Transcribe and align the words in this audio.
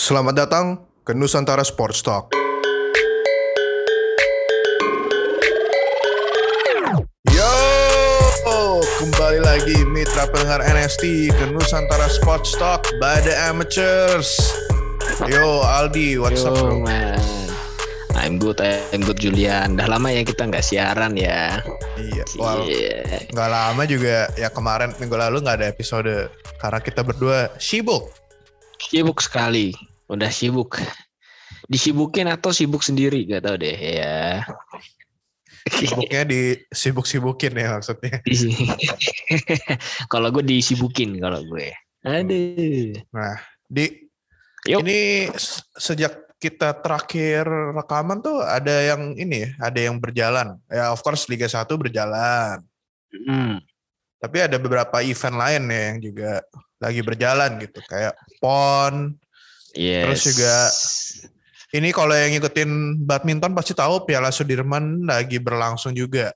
Selamat 0.00 0.32
datang 0.32 0.80
ke 1.04 1.12
Nusantara 1.12 1.60
Sports 1.60 2.00
Talk. 2.00 2.32
Yo, 7.28 7.52
kembali 8.96 9.44
lagi 9.44 9.76
mitra 9.92 10.24
pendengar 10.32 10.64
NST 10.64 11.28
ke 11.28 11.44
Nusantara 11.52 12.08
Sports 12.08 12.56
Talk 12.56 12.88
by 12.96 13.20
the 13.20 13.36
Amateurs. 13.44 14.40
Yo, 15.28 15.60
Aldi, 15.68 16.16
what's 16.16 16.48
up 16.48 16.56
bro? 16.56 16.80
Yo, 16.80 16.88
man. 16.88 17.20
I'm 18.16 18.40
good, 18.40 18.56
I'm 18.64 19.04
good 19.04 19.20
Julian. 19.20 19.76
Udah 19.76 19.84
lama 19.84 20.08
ya 20.16 20.24
kita 20.24 20.48
nggak 20.48 20.64
siaran 20.64 21.12
ya. 21.12 21.60
Iya, 22.00 22.24
well, 22.40 22.64
Iya. 22.64 23.28
nggak 23.36 23.50
lama 23.52 23.82
juga 23.84 24.32
ya 24.32 24.48
kemarin 24.48 24.96
minggu 24.96 25.20
lalu 25.20 25.44
nggak 25.44 25.60
ada 25.60 25.68
episode 25.68 26.32
karena 26.56 26.80
kita 26.80 27.04
berdua 27.04 27.52
sibuk. 27.60 28.08
Sibuk 28.80 29.20
sekali. 29.20 29.89
Udah 30.10 30.30
sibuk. 30.34 30.82
Disibukin 31.70 32.26
atau 32.26 32.50
sibuk 32.50 32.82
sendiri 32.82 33.22
gak 33.30 33.46
tau 33.46 33.54
deh 33.54 33.78
ya. 33.78 34.42
Sibuknya 35.70 36.26
disibuk-sibukin 36.26 37.54
ya 37.54 37.78
maksudnya. 37.78 38.18
Kalau 40.12 40.34
gue 40.34 40.42
disibukin 40.42 41.20
kalau 41.20 41.44
gue. 41.46 41.70
Aduh. 42.00 42.96
Nah, 43.12 43.36
di 43.68 44.08
Yuk. 44.66 44.80
ini 44.82 45.28
sejak 45.76 46.32
kita 46.40 46.80
terakhir 46.80 47.44
rekaman 47.76 48.24
tuh 48.24 48.40
ada 48.40 48.72
yang 48.72 49.12
ini 49.20 49.44
ya, 49.44 49.50
ada 49.60 49.78
yang 49.78 50.00
berjalan. 50.00 50.56
Ya 50.72 50.88
of 50.88 51.04
course 51.04 51.28
Liga 51.28 51.44
1 51.44 51.68
berjalan. 51.76 52.64
Hmm. 53.28 53.60
Tapi 54.20 54.36
ada 54.40 54.56
beberapa 54.56 55.04
event 55.04 55.36
lain 55.36 55.62
ya 55.68 55.82
yang 55.92 55.98
juga 56.00 56.32
lagi 56.80 57.00
berjalan 57.04 57.60
gitu, 57.60 57.80
kayak 57.84 58.16
PON. 58.40 59.12
Yes. 59.72 60.04
Terus 60.06 60.22
juga- 60.34 60.70
Ini 61.70 61.94
kalau 61.94 62.10
yang 62.10 62.34
ngikutin 62.34 62.70
badminton 63.06 63.54
pasti 63.54 63.78
tahu 63.78 64.02
Piala 64.02 64.34
Sudirman 64.34 65.06
lagi 65.06 65.38
berlangsung 65.38 65.94
juga. 65.94 66.34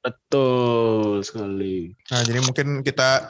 Betul 0.00 1.20
sekali. 1.20 1.92
Nah, 2.08 2.24
jadi 2.24 2.40
mungkin 2.40 2.80
kita 2.80 3.28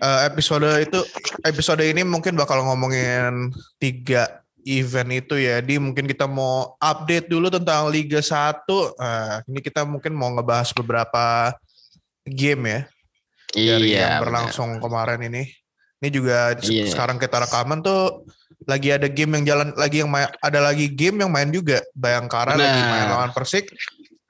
eh, 0.00 0.20
episode 0.26 0.66
itu 0.80 0.98
episode 1.44 1.84
ini 1.84 2.02
mungkin 2.02 2.34
bakal 2.34 2.64
ngomongin 2.64 3.52
tiga 3.76 4.40
event 4.64 5.12
itu 5.12 5.38
ya. 5.38 5.60
Di 5.60 5.76
mungkin 5.76 6.08
kita 6.08 6.24
mau 6.24 6.72
update 6.80 7.28
dulu 7.28 7.52
tentang 7.52 7.86
Liga 7.86 8.18
1. 8.18 8.64
Nah, 8.96 9.44
ini 9.44 9.60
kita 9.60 9.84
mungkin 9.84 10.16
mau 10.16 10.32
ngebahas 10.32 10.72
beberapa 10.72 11.52
game 12.24 12.62
ya 12.64 12.80
dari 13.52 13.92
Iya. 13.92 14.00
yang 14.08 14.12
berlangsung 14.24 14.80
kemarin 14.80 15.20
ini. 15.22 15.52
Ini 16.00 16.08
juga 16.08 16.56
Iya. 16.58 16.88
sekarang 16.90 17.20
kita 17.20 17.44
rekaman 17.44 17.78
tuh 17.78 18.24
lagi 18.66 18.88
ada 18.92 19.08
game 19.08 19.40
yang 19.40 19.44
jalan 19.54 19.68
lagi 19.74 20.02
yang 20.02 20.10
main, 20.10 20.28
ada 20.38 20.58
lagi 20.62 20.86
game 20.88 21.22
yang 21.22 21.30
main 21.30 21.48
juga. 21.48 21.80
Bayangkara 21.92 22.54
lagi 22.54 22.80
Benar. 22.80 22.90
main 22.90 23.06
lawan 23.10 23.30
Persik 23.32 23.70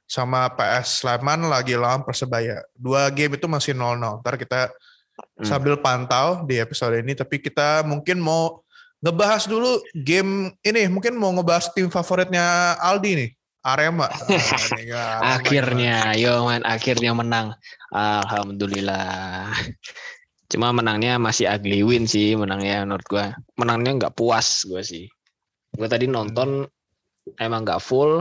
sama 0.04 0.52
PS 0.52 1.00
Sleman 1.00 1.48
lagi 1.48 1.72
lawan 1.74 2.04
Persebaya. 2.04 2.60
Dua 2.76 3.08
game 3.08 3.36
itu 3.36 3.46
masih 3.48 3.72
0-0. 3.72 4.20
Ntar 4.20 4.36
kita 4.36 4.60
Hmm. 5.12 5.44
sambil 5.44 5.76
pantau 5.76 6.40
di 6.48 6.56
episode 6.56 6.96
ini 6.96 7.12
tapi 7.12 7.36
kita 7.36 7.84
mungkin 7.84 8.16
mau 8.16 8.64
ngebahas 9.04 9.44
dulu 9.44 9.76
game 9.92 10.56
ini 10.64 10.88
mungkin 10.88 11.20
mau 11.20 11.28
ngebahas 11.36 11.68
tim 11.76 11.92
favoritnya 11.92 12.74
Aldi 12.80 13.12
nih. 13.20 13.30
Arema. 13.62 14.08
Nah, 14.88 15.36
Akhirnya, 15.38 16.16
yo 16.18 16.48
man, 16.48 16.64
akhirnya 16.66 17.12
menang. 17.14 17.52
Alhamdulillah. 17.92 19.52
Cuma 20.52 20.68
menangnya 20.76 21.16
masih 21.16 21.48
ugly 21.48 21.80
win 21.80 22.04
sih 22.04 22.36
menangnya 22.36 22.84
menurut 22.84 23.06
gua. 23.08 23.32
Menangnya 23.56 23.96
nggak 23.96 24.14
puas 24.14 24.68
gua 24.68 24.84
sih. 24.84 25.08
Gua 25.72 25.88
tadi 25.88 26.04
nonton 26.04 26.68
emang 27.40 27.64
nggak 27.64 27.80
full. 27.80 28.20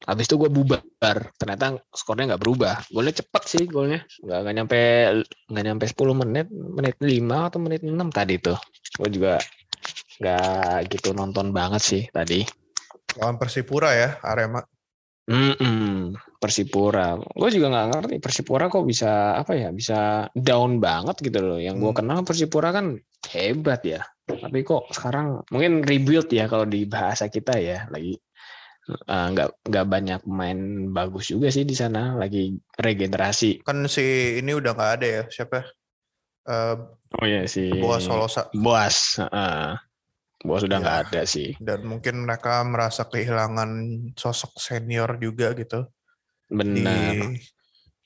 Habis 0.00 0.32
itu 0.32 0.40
gue 0.40 0.48
bubar. 0.48 1.28
Ternyata 1.36 1.76
skornya 1.92 2.32
nggak 2.32 2.40
berubah. 2.40 2.88
Golnya 2.88 3.20
cepet 3.20 3.42
sih 3.44 3.64
golnya. 3.68 4.00
Nggak 4.24 4.54
nyampe 4.56 4.80
nggak 5.52 5.64
nyampe 5.68 5.84
10 5.92 6.22
menit, 6.24 6.46
menit 6.48 6.96
5 6.96 7.48
atau 7.52 7.58
menit 7.60 7.84
6 7.84 8.08
tadi 8.08 8.40
tuh. 8.40 8.56
Gue 8.96 9.08
juga 9.12 9.36
nggak 10.20 10.88
gitu 10.88 11.12
nonton 11.12 11.52
banget 11.52 11.82
sih 11.84 12.02
tadi. 12.08 12.44
lawan 13.18 13.36
Persipura 13.36 13.92
ya 13.92 14.16
Arema. 14.24 14.64
Mm-mm, 15.30 16.18
Persipura. 16.42 17.14
Gue 17.14 17.48
juga 17.54 17.70
nggak 17.70 17.86
ngerti 17.94 18.14
Persipura 18.18 18.66
kok 18.66 18.82
bisa 18.82 19.38
apa 19.38 19.54
ya 19.54 19.70
bisa 19.70 20.26
down 20.34 20.82
banget 20.82 21.22
gitu 21.22 21.38
loh. 21.38 21.58
Yang 21.62 21.76
gue 21.78 21.92
Hmm. 21.94 21.98
kenal 22.02 22.18
Persipura 22.26 22.74
kan 22.74 22.98
hebat 23.30 23.80
ya. 23.86 24.02
Tapi 24.26 24.66
kok 24.66 24.90
sekarang 24.90 25.46
mungkin 25.54 25.86
rebuild 25.86 26.26
ya 26.34 26.50
kalau 26.50 26.66
di 26.66 26.82
bahasa 26.82 27.30
kita 27.30 27.62
ya 27.62 27.86
lagi 27.94 28.18
eh, 28.90 29.26
nggak 29.30 29.70
nggak 29.70 29.86
banyak 29.86 30.20
pemain 30.26 30.60
bagus 30.90 31.30
juga 31.30 31.46
sih 31.54 31.62
di 31.62 31.78
sana 31.78 32.18
lagi 32.18 32.50
regenerasi. 32.74 33.62
Kan 33.62 33.86
si 33.86 34.38
ini 34.42 34.50
udah 34.50 34.74
nggak 34.74 34.92
ada 34.98 35.06
ya 35.06 35.22
siapa? 35.30 35.62
Eh 36.50 36.76
Oh 37.10 37.26
iya 37.26 37.42
sih. 37.46 37.70
Boas 37.74 38.06
Solosa 38.06 38.50
Boas. 38.54 39.18
heeh. 39.18 39.89
Boas 40.40 40.64
udah 40.64 40.80
Iya. 40.80 40.84
nggak 40.84 41.00
ada 41.06 41.20
sih. 41.28 41.52
dan 41.60 41.84
mungkin 41.84 42.24
mereka 42.24 42.64
merasa 42.64 43.04
kehilangan 43.04 43.70
sosok 44.16 44.56
senior 44.56 45.20
juga 45.20 45.52
gitu 45.52 45.84
di 46.48 46.56
Benar. 46.80 47.36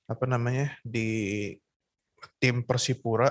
apa 0.04 0.24
namanya 0.26 0.74
di 0.82 1.08
tim 2.42 2.66
Persipura. 2.66 3.30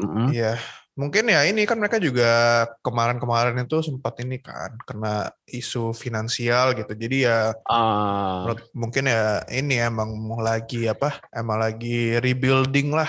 Mm-mm. 0.00 0.32
Iya, 0.32 0.56
mungkin 0.96 1.28
ya 1.28 1.44
ini 1.44 1.64
kan 1.68 1.76
mereka 1.76 2.00
juga 2.00 2.28
kemarin-kemarin 2.80 3.64
itu 3.64 3.84
sempat 3.84 4.16
ini 4.24 4.40
kan 4.40 4.72
kena 4.84 5.28
isu 5.44 5.92
finansial 5.92 6.72
gitu. 6.72 6.92
Jadi 6.92 7.24
ya 7.24 7.52
menurut- 8.44 8.68
mungkin 8.72 9.08
ya 9.08 9.44
ini 9.48 9.76
emang 9.76 10.08
lagi 10.40 10.88
apa? 10.88 11.20
Emang 11.32 11.60
lagi 11.60 12.16
rebuilding 12.16 12.96
lah. 12.96 13.08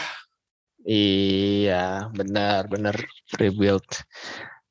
Iya, 0.84 2.10
benar, 2.12 2.66
benar 2.68 2.96
rebuild. 3.38 3.86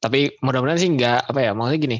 Tapi 0.00 0.41
mudah-mudahan 0.41 0.81
sih 0.81 0.91
nggak 0.97 1.31
apa 1.31 1.41
ya, 1.44 1.53
maksudnya 1.53 1.81
gini. 1.81 1.99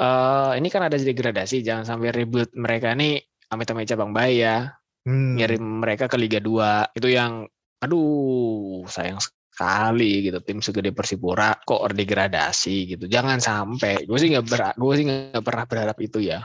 eh 0.00 0.52
ini 0.56 0.68
kan 0.72 0.86
ada 0.86 0.96
degradasi, 0.96 1.60
jangan 1.66 1.84
sampai 1.84 2.14
rebuild 2.14 2.50
mereka 2.56 2.94
nih 2.94 3.20
amit-amit 3.52 3.90
cabang 3.90 4.14
bayi 4.14 4.46
ya, 4.46 4.70
Hmm. 5.00 5.36
ngirim 5.36 5.80
mereka 5.80 6.06
ke 6.12 6.16
Liga 6.20 6.38
2. 6.44 6.92
Itu 6.92 7.08
yang 7.08 7.48
aduh, 7.80 8.84
sayang 8.84 9.16
sekali 9.16 10.28
gitu 10.28 10.38
tim 10.44 10.60
segede 10.60 10.92
Persipura 10.92 11.56
kok 11.64 11.80
degradasi 11.92 12.96
gitu. 12.96 13.04
Jangan 13.08 13.40
sampai. 13.40 14.04
Gue 14.04 14.18
sih 14.20 14.28
nggak 14.32 14.44
ber, 14.44 14.60
gue 14.76 14.92
sih 14.96 15.04
nggak 15.08 15.44
pernah 15.44 15.64
berharap 15.64 15.96
itu 16.04 16.20
ya. 16.20 16.44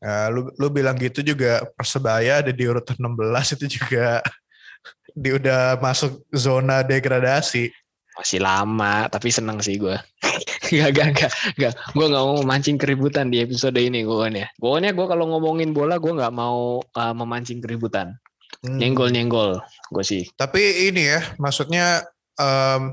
Ya, 0.00 0.32
lu 0.32 0.48
lu 0.56 0.72
bilang 0.72 0.96
gitu 0.96 1.20
juga 1.20 1.60
Persebaya 1.76 2.40
ada 2.40 2.52
di 2.52 2.64
urutan 2.64 2.96
16 2.96 3.56
itu 3.60 3.80
juga 3.80 4.24
di 5.24 5.36
udah 5.36 5.80
masuk 5.80 6.24
zona 6.32 6.80
degradasi. 6.84 7.72
Masih 8.18 8.42
lama, 8.42 9.06
tapi 9.06 9.30
seneng 9.30 9.62
sih 9.62 9.78
gue. 9.78 9.94
gak, 10.74 10.90
gak, 10.94 11.10
gak, 11.14 11.32
gak. 11.56 11.74
Gue 11.94 12.06
gak 12.10 12.24
mau 12.24 12.42
memancing 12.42 12.76
keributan 12.76 13.30
di 13.30 13.42
episode 13.42 13.78
ini 13.78 14.02
gue 14.02 14.26
ya. 14.34 14.48
Pokoknya 14.58 14.90
gue 14.94 15.06
kalau 15.06 15.30
ngomongin 15.30 15.70
bola 15.70 15.96
gue 15.96 16.12
gak 16.12 16.34
mau 16.34 16.82
uh, 16.82 17.14
memancing 17.14 17.62
keributan. 17.62 18.18
Hmm. 18.60 18.76
Nyenggol-nyenggol 18.76 19.62
gue 19.94 20.04
sih. 20.04 20.28
Tapi 20.36 20.90
ini 20.90 21.08
ya, 21.16 21.20
maksudnya 21.40 22.04
em, 22.36 22.92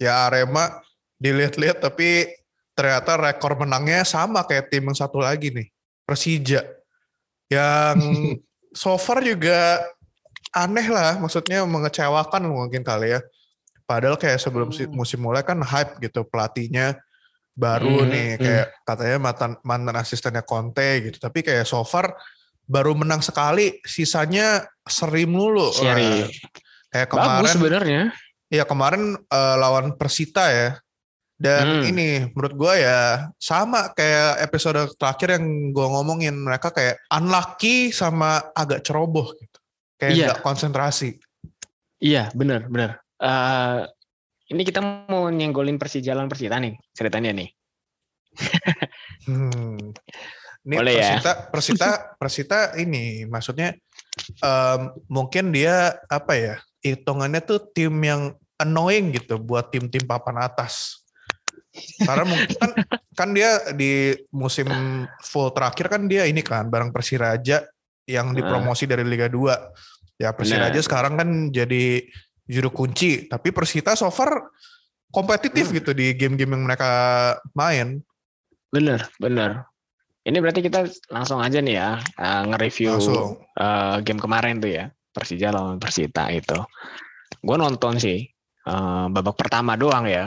ya 0.00 0.26
Arema 0.26 0.82
dilihat-lihat 1.20 1.78
tapi 1.78 2.26
ternyata 2.74 3.14
rekor 3.14 3.54
menangnya 3.54 4.02
sama 4.02 4.42
kayak 4.42 4.74
tim 4.74 4.90
yang 4.90 4.98
satu 4.98 5.22
lagi 5.22 5.54
nih, 5.54 5.70
Persija. 6.02 6.66
Yang 7.46 7.98
so 8.74 8.98
far 8.98 9.22
juga 9.22 9.86
aneh 10.50 10.86
lah, 10.90 11.18
maksudnya 11.22 11.62
mengecewakan 11.62 12.50
mungkin 12.50 12.82
kali 12.82 13.14
ya. 13.14 13.20
Padahal 13.84 14.16
kayak 14.16 14.40
sebelum 14.40 14.72
Hmm. 14.72 14.92
musim 14.92 15.20
mulai 15.20 15.44
kan 15.44 15.60
hype 15.60 16.00
gitu 16.00 16.24
pelatihnya 16.24 16.96
baru 17.54 18.02
Hmm, 18.02 18.10
nih 18.10 18.28
hmm. 18.34 18.42
kayak 18.42 18.66
katanya 18.82 19.18
mantan 19.20 19.52
mantan 19.62 19.96
asistennya 20.00 20.42
Conte 20.42 21.04
gitu. 21.04 21.20
Tapi 21.20 21.44
kayak 21.44 21.68
so 21.68 21.84
far 21.84 22.16
baru 22.64 22.96
menang 22.96 23.20
sekali, 23.20 23.76
sisanya 23.84 24.64
seri 24.82 25.28
mulu. 25.28 25.68
Seri. 25.70 26.24
Kayak 26.88 27.08
kemarin 27.12 27.52
sebenarnya. 27.52 28.02
Ya 28.48 28.64
kemarin 28.64 29.14
eh, 29.20 29.56
lawan 29.60 29.94
Persita 29.94 30.48
ya. 30.48 30.80
Dan 31.34 31.82
Hmm. 31.82 31.90
ini 31.90 32.30
menurut 32.30 32.54
gue 32.56 32.74
ya 32.80 33.28
sama 33.36 33.90
kayak 33.92 34.38
episode 34.48 34.80
terakhir 34.96 35.36
yang 35.36 35.44
gue 35.74 35.86
ngomongin 35.92 36.32
mereka 36.40 36.70
kayak 36.72 37.02
unlucky 37.10 37.92
sama 37.92 38.38
agak 38.54 38.80
ceroboh 38.86 39.34
gitu. 39.36 39.58
Kayak 40.00 40.12
Iya. 40.14 40.26
nggak 40.30 40.40
konsentrasi. 40.40 41.10
Iya 42.00 42.30
bener, 42.32 42.64
bener. 42.70 43.03
Eh, 43.22 43.80
ini 44.52 44.62
kita 44.66 44.80
mau 45.08 45.30
nyenggolin 45.30 45.80
Persijalan 45.80 46.28
Persita 46.28 46.58
nih 46.60 46.74
ceritanya 46.92 47.32
nih. 47.32 47.48
Hmm. 49.24 49.94
Ini 50.64 50.74
Boleh 50.80 50.96
ya? 50.96 51.20
Persita, 51.20 51.32
Persita, 51.52 51.90
Persita 52.16 52.58
ini 52.80 53.28
maksudnya 53.28 53.76
em, 54.40 54.80
mungkin 55.12 55.52
dia 55.52 55.92
apa 56.08 56.32
ya 56.36 56.56
hitungannya 56.80 57.40
tuh 57.44 57.72
tim 57.72 57.92
yang 58.00 58.32
annoying 58.56 59.12
gitu 59.12 59.36
buat 59.36 59.68
tim-tim 59.68 60.04
papan 60.04 60.40
atas. 60.40 61.04
Karena 62.00 62.24
mungkin 62.24 62.52
kan 62.56 62.70
kan 63.12 63.28
dia 63.36 63.60
di 63.76 64.16
musim 64.32 64.68
full 65.20 65.52
terakhir 65.52 65.92
kan 65.92 66.08
dia 66.08 66.24
ini 66.24 66.40
kan 66.40 66.68
bareng 66.72 66.92
Persiraja 66.92 67.64
yang 68.08 68.32
dipromosi 68.32 68.88
dari 68.88 69.04
Liga 69.04 69.28
2. 69.28 70.20
Ya 70.20 70.32
Persiraja 70.32 70.80
Benar. 70.80 70.86
sekarang 70.86 71.14
kan 71.20 71.28
jadi 71.52 72.08
juru 72.44 72.68
kunci, 72.68 73.24
tapi 73.24 73.50
Persita 73.50 73.94
so 73.94 74.08
far 74.08 74.48
kompetitif 75.08 75.70
Hmm. 75.70 75.76
gitu 75.78 75.90
di 75.92 76.12
game-game 76.12 76.52
yang 76.52 76.64
mereka 76.64 76.90
main. 77.52 78.02
Bener, 78.68 79.06
bener. 79.16 79.64
Ini 80.24 80.40
berarti 80.40 80.60
kita 80.60 80.88
langsung 81.08 81.38
aja 81.38 81.60
nih 81.60 81.76
ya 81.76 81.90
eh, 82.00 82.42
nge-review 82.48 82.90
Langsung. 82.96 83.28
eh, 83.54 83.96
game 84.02 84.18
kemarin 84.18 84.58
tuh 84.58 84.72
ya 84.72 84.84
Persija 85.12 85.52
lawan 85.52 85.76
Persita 85.76 86.32
itu. 86.32 86.56
Gue 87.38 87.56
nonton 87.56 88.00
sih 88.00 88.24
eh, 88.64 89.06
babak 89.08 89.36
pertama 89.36 89.76
doang 89.76 90.08
ya. 90.08 90.24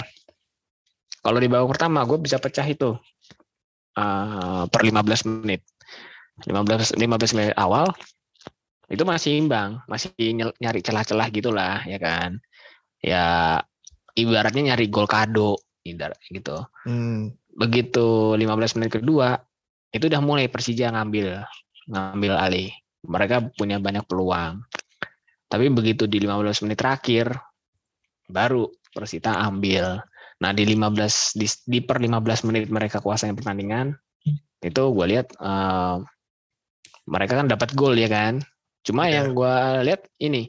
Kalau 1.19 1.41
di 1.41 1.49
babak 1.49 1.75
pertama 1.75 2.05
gue 2.05 2.17
bisa 2.17 2.37
pecah 2.37 2.63
itu 2.63 2.93
eh, 3.93 4.63
per 4.69 4.81
15 4.81 5.25
menit. 5.43 5.65
15 6.45 6.93
15 6.93 7.33
menit 7.33 7.53
awal 7.57 7.89
itu 8.87 9.03
masih 9.03 9.35
imbang, 9.39 9.83
masih 9.91 10.11
nyari 10.59 10.79
celah-celah 10.79 11.27
gitulah 11.31 11.83
ya 11.83 11.99
kan. 11.99 12.39
Ya 13.03 13.59
ibaratnya 14.15 14.73
nyari 14.73 14.87
gol 14.89 15.05
kado 15.05 15.59
gitu 15.83 16.55
Hmm. 16.83 17.31
begitu 17.57 18.35
15 18.37 18.77
menit 18.77 19.01
kedua 19.01 19.39
itu 19.89 20.05
udah 20.11 20.21
mulai 20.21 20.51
Persija 20.51 20.91
ngambil 20.91 21.41
ngambil 21.87 22.33
alih. 22.35 22.69
Mereka 23.07 23.55
punya 23.55 23.79
banyak 23.79 24.03
peluang. 24.03 24.61
Tapi 25.47 25.71
begitu 25.71 26.03
di 26.11 26.19
15 26.19 26.67
menit 26.67 26.77
terakhir 26.77 27.31
baru 28.27 28.67
Persita 28.91 29.39
ambil. 29.47 30.03
Nah, 30.37 30.51
di 30.53 30.67
15 30.67 31.39
di, 31.39 31.47
di 31.65 31.79
per 31.81 31.97
15 32.03 32.47
menit 32.51 32.67
mereka 32.67 32.99
kuasain 32.99 33.33
pertandingan 33.33 33.95
itu 34.61 34.83
gue 34.89 35.05
lihat 35.05 35.37
eh, 35.37 35.97
mereka 37.07 37.39
kan 37.39 37.47
dapat 37.47 37.71
gol 37.77 37.95
ya 37.95 38.11
kan. 38.11 38.43
Cuma 38.87 39.11
Iya. 39.11 39.21
yang 39.21 39.35
gue 39.35 39.55
lihat 39.91 40.07
ini 40.23 40.47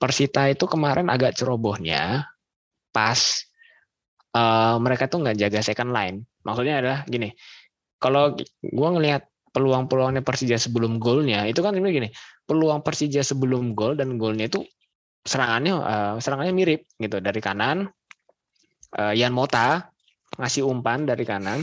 Persita 0.00 0.46
itu 0.48 0.64
kemarin 0.70 1.10
agak 1.10 1.34
cerobohnya 1.36 2.24
pas 2.94 3.20
eh, 4.30 4.76
mereka 4.78 5.10
tuh 5.10 5.26
nggak 5.26 5.36
jaga 5.36 5.60
second 5.60 5.90
line. 5.90 6.22
Maksudnya 6.46 6.80
adalah 6.80 6.98
gini, 7.04 7.34
kalau 8.00 8.32
gue 8.62 8.88
ngelihat 8.94 9.26
peluang-peluangnya 9.50 10.22
Persija 10.22 10.56
sebelum 10.56 11.02
golnya 11.02 11.44
itu 11.50 11.58
kan 11.60 11.74
sebenarnya 11.74 12.06
gini, 12.06 12.08
peluang 12.46 12.80
Persija 12.86 13.26
sebelum 13.26 13.74
gol 13.74 13.98
dan 13.98 14.14
golnya 14.16 14.46
itu 14.46 14.62
serangannya 15.26 15.74
eh, 15.76 16.14
serangannya 16.22 16.54
mirip 16.54 16.80
gitu 16.96 17.18
dari 17.20 17.42
kanan 17.44 17.90
eh, 18.96 19.14
Yan 19.18 19.34
Mota 19.36 19.90
ngasih 20.38 20.64
umpan 20.64 21.04
dari 21.04 21.26
kanan. 21.28 21.60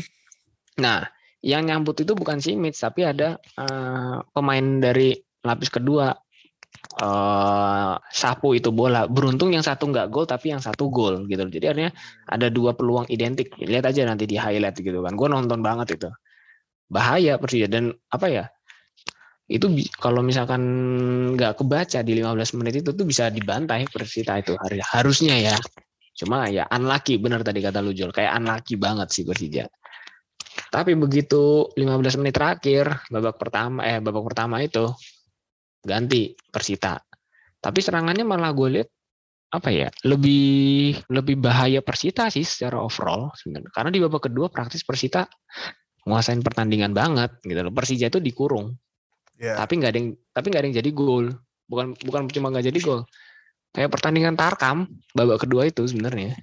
Nah, 0.77 1.01
yang 1.41 1.65
nyambut 1.65 1.97
itu 2.03 2.13
bukan 2.13 2.37
Simic 2.37 2.77
tapi 2.77 3.01
ada 3.07 3.39
eh, 3.57 4.17
pemain 4.35 4.65
dari 4.77 5.15
lapis 5.45 5.69
kedua 5.69 6.15
eh 6.97 7.93
sapu 8.13 8.57
itu 8.57 8.69
bola. 8.73 9.05
Beruntung 9.05 9.53
yang 9.53 9.61
satu 9.65 9.89
nggak 9.89 10.07
gol 10.09 10.25
tapi 10.25 10.53
yang 10.53 10.61
satu 10.61 10.89
gol 10.89 11.25
gitu. 11.29 11.45
Jadi 11.45 11.65
artinya 11.69 11.91
ada 12.29 12.47
dua 12.49 12.73
peluang 12.73 13.05
identik. 13.09 13.53
Lihat 13.61 13.85
aja 13.89 14.05
nanti 14.07 14.25
di 14.25 14.37
highlight 14.37 14.77
gitu 14.81 15.01
kan. 15.05 15.13
Gue 15.13 15.27
nonton 15.29 15.61
banget 15.61 15.97
itu. 15.99 16.09
Bahaya 16.87 17.35
Persija 17.37 17.67
dan 17.67 17.91
apa 18.09 18.27
ya? 18.31 18.45
Itu 19.47 19.71
kalau 20.03 20.19
misalkan 20.19 20.61
nggak 21.39 21.63
kebaca 21.63 21.99
di 22.03 22.13
15 22.19 22.57
menit 22.59 22.83
itu 22.83 22.91
tuh 22.91 23.05
bisa 23.07 23.31
dibantai 23.31 23.87
Persita 23.87 24.39
itu 24.43 24.55
harusnya 24.91 25.39
ya. 25.39 25.55
Cuma 26.17 26.49
ya 26.49 26.65
unlucky 26.73 27.21
bener 27.21 27.45
tadi 27.45 27.61
kata 27.61 27.79
lu 27.79 27.93
Jol. 27.93 28.11
Kayak 28.11 28.41
unlucky 28.41 28.75
banget 28.75 29.07
sih 29.13 29.23
Persija. 29.23 29.69
Tapi 30.73 30.97
begitu 30.97 31.69
15 31.77 32.19
menit 32.19 32.33
terakhir 32.35 33.05
babak 33.13 33.37
pertama 33.37 33.85
eh 33.85 34.01
babak 34.01 34.23
pertama 34.33 34.59
itu 34.59 34.89
ganti 35.87 36.35
Persita. 36.51 36.99
Tapi 37.57 37.79
serangannya 37.79 38.27
malah 38.27 38.51
gue 38.51 38.69
lihat 38.79 38.89
apa 39.47 39.71
ya 39.71 39.87
lebih 40.03 40.99
lebih 41.07 41.39
bahaya 41.39 41.79
Persita 41.79 42.27
sih 42.27 42.43
secara 42.43 42.83
overall 42.83 43.31
sebenarnya. 43.39 43.71
Karena 43.71 43.89
di 43.95 43.99
babak 44.03 44.27
kedua 44.27 44.51
praktis 44.51 44.83
Persita 44.83 45.23
nguasain 46.03 46.43
pertandingan 46.43 46.91
banget 46.91 47.39
gitu 47.43 47.59
loh. 47.63 47.71
Persija 47.71 48.11
itu 48.11 48.19
dikurung, 48.19 48.75
Ya. 49.37 49.53
tapi 49.53 49.77
nggak 49.77 49.91
ada 49.93 49.99
yang 50.01 50.09
tapi 50.33 50.45
nggak 50.51 50.61
ada 50.61 50.67
yang 50.67 50.77
jadi 50.83 50.89
gol. 50.91 51.25
Bukan 51.67 51.95
bukan 52.03 52.21
cuma 52.31 52.51
nggak 52.51 52.67
jadi 52.71 52.79
gol. 52.83 53.01
Kayak 53.75 53.91
pertandingan 53.93 54.35
Tarkam 54.39 54.87
babak 55.13 55.43
kedua 55.47 55.67
itu 55.67 55.83
sebenarnya. 55.85 56.33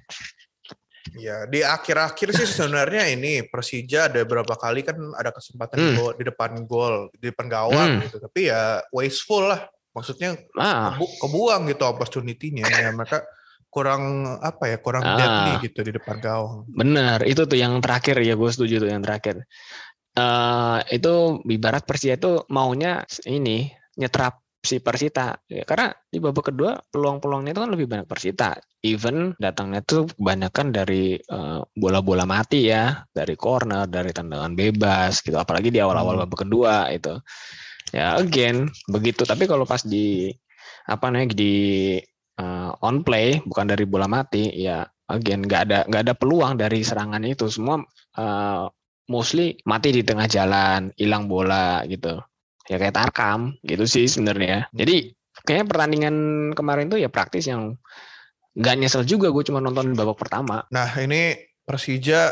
Ya, 1.13 1.45
di 1.45 1.61
akhir-akhir 1.61 2.33
sih 2.33 2.49
sebenarnya 2.49 3.13
ini 3.13 3.45
Persija 3.45 4.09
ada 4.09 4.25
beberapa 4.25 4.57
kali 4.57 4.81
kan 4.81 4.97
ada 5.13 5.29
kesempatan 5.29 5.77
Hmm. 5.77 5.93
gol- 5.93 6.17
di 6.17 6.23
depan 6.25 6.51
gol, 6.65 7.13
di 7.13 7.29
depan 7.29 7.45
gawang 7.45 7.89
Hmm. 7.97 8.03
gitu. 8.09 8.17
Tapi 8.17 8.49
ya 8.49 8.81
wasteful 8.89 9.45
lah. 9.45 9.69
Maksudnya 9.93 10.33
Ah, 10.57 10.97
kebu- 10.97 11.13
kebuang 11.21 11.61
gitu 11.69 11.83
opportunity-nya. 11.85 12.65
Ya 12.67 12.89
mereka 12.89 13.21
kurang 13.69 14.01
apa 14.39 14.65
ya, 14.65 14.77
kurang 14.81 15.03
Ah. 15.05 15.15
deadly 15.15 15.69
gitu 15.69 15.83
di 15.83 15.91
depan 15.93 16.17
gawang. 16.17 16.65
Bener, 16.67 17.21
itu 17.23 17.45
tuh 17.45 17.55
yang 17.55 17.77
terakhir 17.79 18.17
ya 18.19 18.33
gue 18.33 18.49
setuju 18.49 18.81
tuh 18.81 18.89
yang 18.89 19.03
terakhir. 19.03 19.45
eh 20.15 20.79
itu 20.95 21.43
ibarat 21.43 21.83
Persija 21.83 22.15
itu 22.15 22.47
maunya 22.47 23.03
ini 23.27 23.67
nyetrap 23.99 24.39
si 24.65 24.81
Persita 24.81 25.37
ya, 25.47 25.63
karena 25.63 25.93
di 26.09 26.17
babak 26.17 26.51
kedua 26.51 26.75
peluang-peluangnya 26.89 27.53
itu 27.53 27.61
kan 27.61 27.71
lebih 27.71 27.87
banyak 27.87 28.07
Persita. 28.09 28.57
Even 28.81 29.33
datangnya 29.37 29.81
tuh 29.85 30.09
kebanyakan 30.17 30.73
dari 30.73 31.15
eh, 31.17 31.59
bola-bola 31.77 32.25
mati 32.25 32.69
ya, 32.69 33.05
dari 33.13 33.37
corner, 33.37 33.85
dari 33.85 34.11
tendangan 34.11 34.53
bebas 34.57 35.21
gitu. 35.21 35.37
Apalagi 35.37 35.69
di 35.69 35.79
awal-awal 35.79 36.17
Hmm. 36.19 36.23
babak 36.27 36.39
kedua 36.49 36.89
itu. 36.91 37.13
Ya 37.93 38.17
again 38.17 38.67
begitu. 38.89 39.23
Tapi 39.23 39.45
kalau 39.45 39.63
pas 39.69 39.81
di 39.85 40.29
apa 40.89 41.09
namanya 41.09 41.37
di 41.37 41.53
eh, 42.41 42.71
on 42.85 43.01
play 43.05 43.41
bukan 43.45 43.65
dari 43.71 43.85
bola 43.89 44.05
mati 44.09 44.49
ya 44.53 44.85
again 45.09 45.45
nggak 45.45 45.61
ada 45.69 45.79
nggak 45.89 46.01
ada 46.09 46.13
peluang 46.17 46.57
dari 46.57 46.81
serangan 46.81 47.21
itu 47.25 47.45
semua 47.49 47.81
eh, 48.17 48.65
mostly 49.09 49.57
mati 49.69 49.93
di 49.93 50.01
tengah 50.01 50.25
jalan 50.29 50.89
hilang 50.97 51.29
bola 51.29 51.85
gitu 51.89 52.17
ya 52.65 52.77
kayak 52.77 52.95
Tarkam 52.95 53.57
gitu 53.61 53.85
sih 53.85 54.05
sebenarnya 54.09 54.69
jadi 54.73 55.13
kayaknya 55.45 55.65
pertandingan 55.69 56.15
kemarin 56.57 56.89
tuh 56.89 56.97
ya 56.97 57.09
praktis 57.11 57.45
yang 57.45 57.77
nggak 58.55 58.75
nyesel 58.79 59.03
juga 59.03 59.29
gue 59.29 59.43
cuma 59.43 59.59
nonton 59.59 59.91
babak 59.93 60.15
pertama 60.15 60.63
Nah, 60.71 60.87
ini 60.95 61.35
Persija 61.65 62.31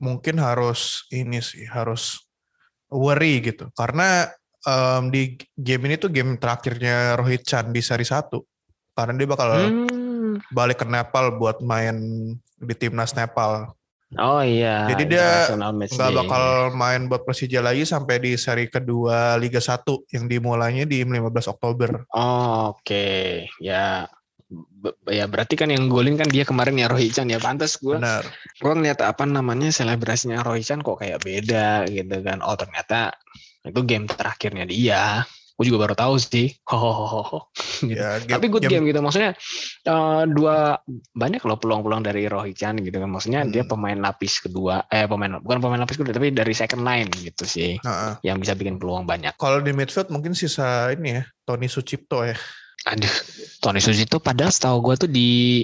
mungkin 0.00 0.40
harus 0.40 1.04
ini 1.12 1.38
sih, 1.38 1.68
harus 1.68 2.16
worry 2.88 3.44
gitu. 3.44 3.68
Karena 3.76 4.24
em, 4.64 5.12
di 5.12 5.36
game 5.52 5.92
ini 5.92 6.00
tuh 6.00 6.08
game 6.08 6.40
terakhirnya 6.40 7.14
Rohit 7.20 7.44
Chan 7.44 7.70
di 7.70 7.84
seri 7.84 8.08
1. 8.08 8.40
Karena 8.96 9.12
dia 9.14 9.28
bakal 9.28 9.48
Hmm. 9.54 10.40
balik 10.50 10.82
ke 10.82 10.86
Nepal 10.88 11.36
buat 11.38 11.60
main 11.62 11.94
di 12.58 12.74
timnas 12.74 13.12
Nepal. 13.14 13.76
Oh 14.18 14.42
iya. 14.44 14.88
Jadi 14.92 15.04
dia 15.16 15.50
nggak 15.54 16.12
bakal 16.14 16.44
main 16.76 17.08
buat 17.08 17.24
Persija 17.26 17.64
lagi 17.64 17.82
sampai 17.88 18.20
di 18.20 18.32
seri 18.38 18.68
kedua 18.68 19.34
Liga 19.40 19.58
1 19.58 20.12
yang 20.14 20.24
dimulainya 20.28 20.84
di 20.86 21.02
15 21.02 21.52
Oktober. 21.54 22.04
Oh, 22.14 22.76
oke. 22.76 23.48
Ya 23.58 24.06
Be- 24.54 24.94
ya 25.08 25.24
berarti 25.24 25.56
kan 25.56 25.72
yang 25.72 25.88
golin 25.88 26.14
kan 26.14 26.28
dia 26.28 26.44
kemarin 26.46 26.76
ya 26.78 26.86
Rohichan 26.86 27.26
ya. 27.32 27.40
Pantas 27.40 27.80
gue 27.80 27.96
Benar. 27.96 28.22
gue 28.60 28.72
ngeliat 28.76 29.00
apa 29.02 29.24
namanya 29.26 29.72
selebrasinya 29.72 30.44
Roychan 30.44 30.84
kok 30.84 31.00
kayak 31.00 31.24
beda 31.24 31.88
gitu 31.90 32.16
kan. 32.22 32.44
Oh 32.44 32.54
ternyata 32.54 33.10
itu 33.64 33.80
game 33.82 34.04
terakhirnya 34.06 34.68
dia 34.68 35.24
gue 35.54 35.64
juga 35.66 35.86
baru 35.86 35.94
tahu 35.94 36.14
sih 36.18 36.50
hohohoho 36.70 37.46
gitu. 37.82 37.94
Ya, 37.94 38.18
tapi 38.18 38.50
good 38.50 38.62
game 38.62 38.84
gitu 38.84 38.98
maksudnya 38.98 39.38
eh, 39.84 40.22
dua 40.26 40.76
banyak 41.12 41.40
loh 41.40 41.54
peluang-peluang 41.54 42.02
dari 42.02 42.26
Rohichan 42.26 42.82
gitu 42.82 42.98
kan 42.98 43.06
maksudnya 43.06 43.46
dia 43.46 43.62
Hmm. 43.62 43.70
pemain 43.70 43.98
lapis 43.98 44.42
kedua 44.42 44.82
eh 44.88 45.06
pemain 45.06 45.38
bukan 45.38 45.58
pemain 45.58 45.78
lapis 45.78 45.94
kedua 45.94 46.10
tapi 46.10 46.30
dari 46.30 46.50
second 46.52 46.82
line 46.82 47.06
gitu 47.16 47.44
sih 47.44 47.78
Heeh. 47.78 48.12
yang 48.22 48.36
bisa 48.36 48.52
bikin 48.52 48.76
peluang 48.76 49.06
banyak 49.06 49.32
Kalau 49.34 49.58
di 49.58 49.70
midfield 49.70 50.10
mungkin 50.10 50.34
sisa 50.34 50.90
ini 50.90 51.18
ya, 51.18 51.24
Tony 51.42 51.66
Sucipto 51.66 52.22
ya. 52.22 52.34
aduh 52.84 53.14
Tony 53.62 53.78
Sucito 53.78 54.18
padahal 54.18 54.50
setahu 54.50 54.78
gue 54.84 54.94
tuh 55.00 55.10
di 55.10 55.62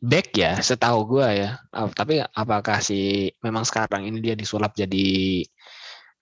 back 0.00 0.32
ya 0.32 0.56
setahu 0.58 1.04
gue 1.06 1.26
ya 1.36 1.60
tapi 1.92 2.18
apakah 2.24 2.80
sih 2.80 3.28
memang 3.38 3.62
sekarang 3.62 4.02
ini 4.02 4.18
dia 4.18 4.32
disulap 4.32 4.72
jadi 4.72 5.44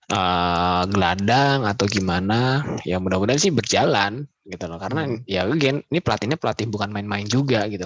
eh, 0.09 0.83
gelandang 0.89 1.63
atau 1.63 1.85
gimana 1.85 2.65
ya 2.81 2.97
mudah-mudahan 2.97 3.37
sih 3.37 3.53
berjalan 3.53 4.25
gitu 4.49 4.65
loh 4.65 4.81
karena 4.81 5.05
Hmm. 5.05 5.21
ya 5.29 5.45
again 5.45 5.85
ini 5.87 6.01
pelatihnya 6.01 6.41
pelatih 6.41 6.65
bukan 6.65 6.89
main-main 6.89 7.29
juga 7.29 7.69
gitu 7.69 7.85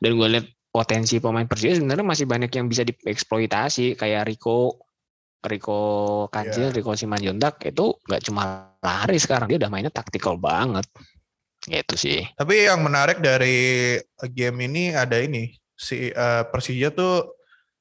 dan 0.00 0.10
gue 0.16 0.28
lihat 0.32 0.46
potensi 0.68 1.20
pemain 1.20 1.44
Persija 1.44 1.76
sebenarnya 1.76 2.04
masih 2.04 2.24
banyak 2.24 2.48
yang 2.48 2.66
bisa 2.68 2.84
dieksploitasi 2.84 3.96
kayak 3.96 4.28
Rico 4.28 4.80
Rico 5.38 5.80
Kancil, 6.28 6.72
Iya. 6.72 6.74
Rico 6.74 6.98
Simanjuntak 6.98 7.62
itu 7.62 7.94
nggak 8.04 8.22
cuma 8.26 8.74
lari 8.82 9.20
sekarang 9.20 9.46
dia 9.46 9.60
udah 9.60 9.70
mainnya 9.70 9.92
taktikal 9.92 10.34
banget 10.34 10.82
gitu 11.62 11.94
sih 11.94 12.20
Tapi 12.34 12.66
yang 12.66 12.82
menarik 12.82 13.20
dari 13.22 13.94
game 14.32 14.66
ini 14.66 14.96
ada 14.96 15.14
ini 15.20 15.52
si 15.76 16.10
eh, 16.10 16.42
Persija 16.48 16.90
tuh 16.90 17.37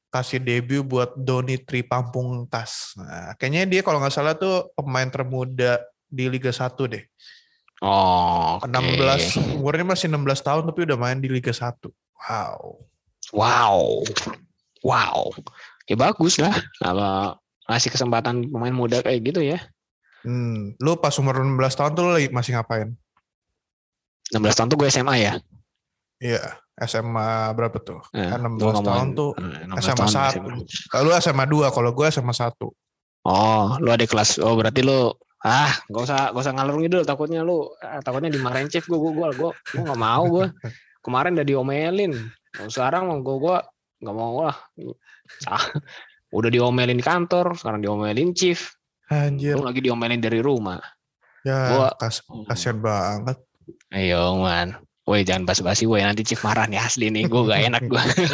kasih 0.07 0.39
debut 0.39 0.83
buat 0.83 1.13
Doni 1.15 1.59
Tri 1.59 1.83
Pamungkas. 1.83 2.95
Nah, 2.95 3.35
kayaknya 3.35 3.63
dia 3.67 3.81
kalau 3.83 3.99
nggak 3.99 4.13
salah 4.15 4.33
tuh 4.33 4.71
pemain 4.73 5.07
termuda 5.07 5.77
di 6.07 6.31
Liga 6.31 6.49
1 6.49 6.87
deh. 6.87 7.03
Oh, 7.83 8.57
oke. 8.57 8.65
16 8.65 9.37
umurnya 9.59 9.85
masih 9.85 10.09
16 10.09 10.41
tahun 10.41 10.63
tapi 10.65 10.79
udah 10.89 10.97
main 10.97 11.19
di 11.19 11.29
Liga 11.29 11.53
1. 11.53 11.77
Wow. 12.17 12.81
Wow. 13.35 14.01
Wow. 14.81 15.19
Ya 15.85 15.95
bagus 15.95 16.39
lah. 16.41 16.55
Apa 16.81 17.37
ngasih 17.67 17.91
kesempatan 17.91 18.47
pemain 18.47 18.73
muda 18.73 19.03
kayak 19.03 19.19
gitu 19.27 19.43
ya. 19.43 19.59
Hmm, 20.23 20.73
lu 20.81 20.97
pas 20.97 21.13
umur 21.19 21.37
16 21.39 21.77
tahun 21.77 21.91
tuh 21.93 22.03
lu 22.03 22.11
lagi- 22.17 22.33
masih 22.33 22.55
ngapain? 22.57 22.95
16 24.33 24.55
tahun 24.57 24.67
tuh 24.71 24.77
gue 24.79 24.87
SMA 24.89 25.15
ya. 25.21 25.33
Iya, 26.17 26.41
SMA 26.79 27.29
berapa 27.53 27.77
tuh? 27.77 28.01
Eh, 28.11 28.25
Kan 28.25 28.41
gua 28.57 28.73
16 28.73 28.81
tahun 28.83 29.07
tuh 29.13 29.31
eh, 29.37 29.69
16 29.69 29.77
SMA 29.77 29.95
tahun 29.95 30.09
1. 30.09 30.33
SMA. 30.33 30.53
Kalau 30.89 31.03
lu 31.03 31.13
SMA 31.15 31.45
2, 31.45 31.69
kalau 31.69 31.89
gue 31.91 32.05
SMA 32.07 32.33
1. 32.33 32.53
Oh, 33.23 33.65
lu 33.77 33.89
ada 33.89 34.01
kelas. 34.01 34.39
Oh, 34.39 34.53
berarti 34.53 34.81
lu 34.81 35.13
ah, 35.43 35.69
gak 35.85 36.03
usah 36.03 36.33
gak 36.33 36.41
usah 36.41 36.53
ngalur 36.53 36.79
ngidul 36.79 37.03
takutnya 37.03 37.41
lu 37.41 37.69
ah, 37.77 37.99
takutnya 37.99 38.29
dimarahin 38.29 38.65
chief 38.65 38.83
gue 38.83 38.95
gue 38.95 39.11
gue 39.11 39.27
gue 39.35 39.49
gue 39.51 39.81
gak 39.83 39.99
mau 39.99 40.23
gue. 40.27 40.45
Kemarin 41.05 41.35
udah 41.35 41.45
diomelin. 41.45 42.13
Sekarang 42.65 43.07
mau 43.07 43.19
gue 43.19 43.35
gue 43.39 43.57
gak 44.01 44.15
mau 44.15 44.41
lah. 44.43 44.57
Sah. 45.39 45.63
Udah 46.29 46.49
diomelin 46.49 46.93
di 46.93 47.05
kantor, 47.05 47.53
sekarang 47.53 47.79
diomelin 47.79 48.33
chief. 48.33 48.73
Anjir, 49.07 49.55
Lu 49.55 49.63
lagi 49.63 49.79
diomelin 49.79 50.19
dari 50.19 50.41
rumah. 50.41 50.81
ya 51.39 51.59
Gua- 51.71 51.95
kas 51.95 52.19
kasihan 52.45 52.75
banget. 52.77 53.37
Ayo 53.89 54.35
man. 54.35 54.75
Woi 55.07 55.23
jangan 55.23 55.47
basa-basi 55.47 55.87
woi 55.87 56.03
nanti 56.03 56.27
chief 56.27 56.43
marah 56.43 56.67
nih 56.67 56.83
asli 56.83 57.07
nih 57.07 57.31
gue 57.31 57.41
gak 57.47 57.63
enak 57.71 57.83
gue. 57.87 58.03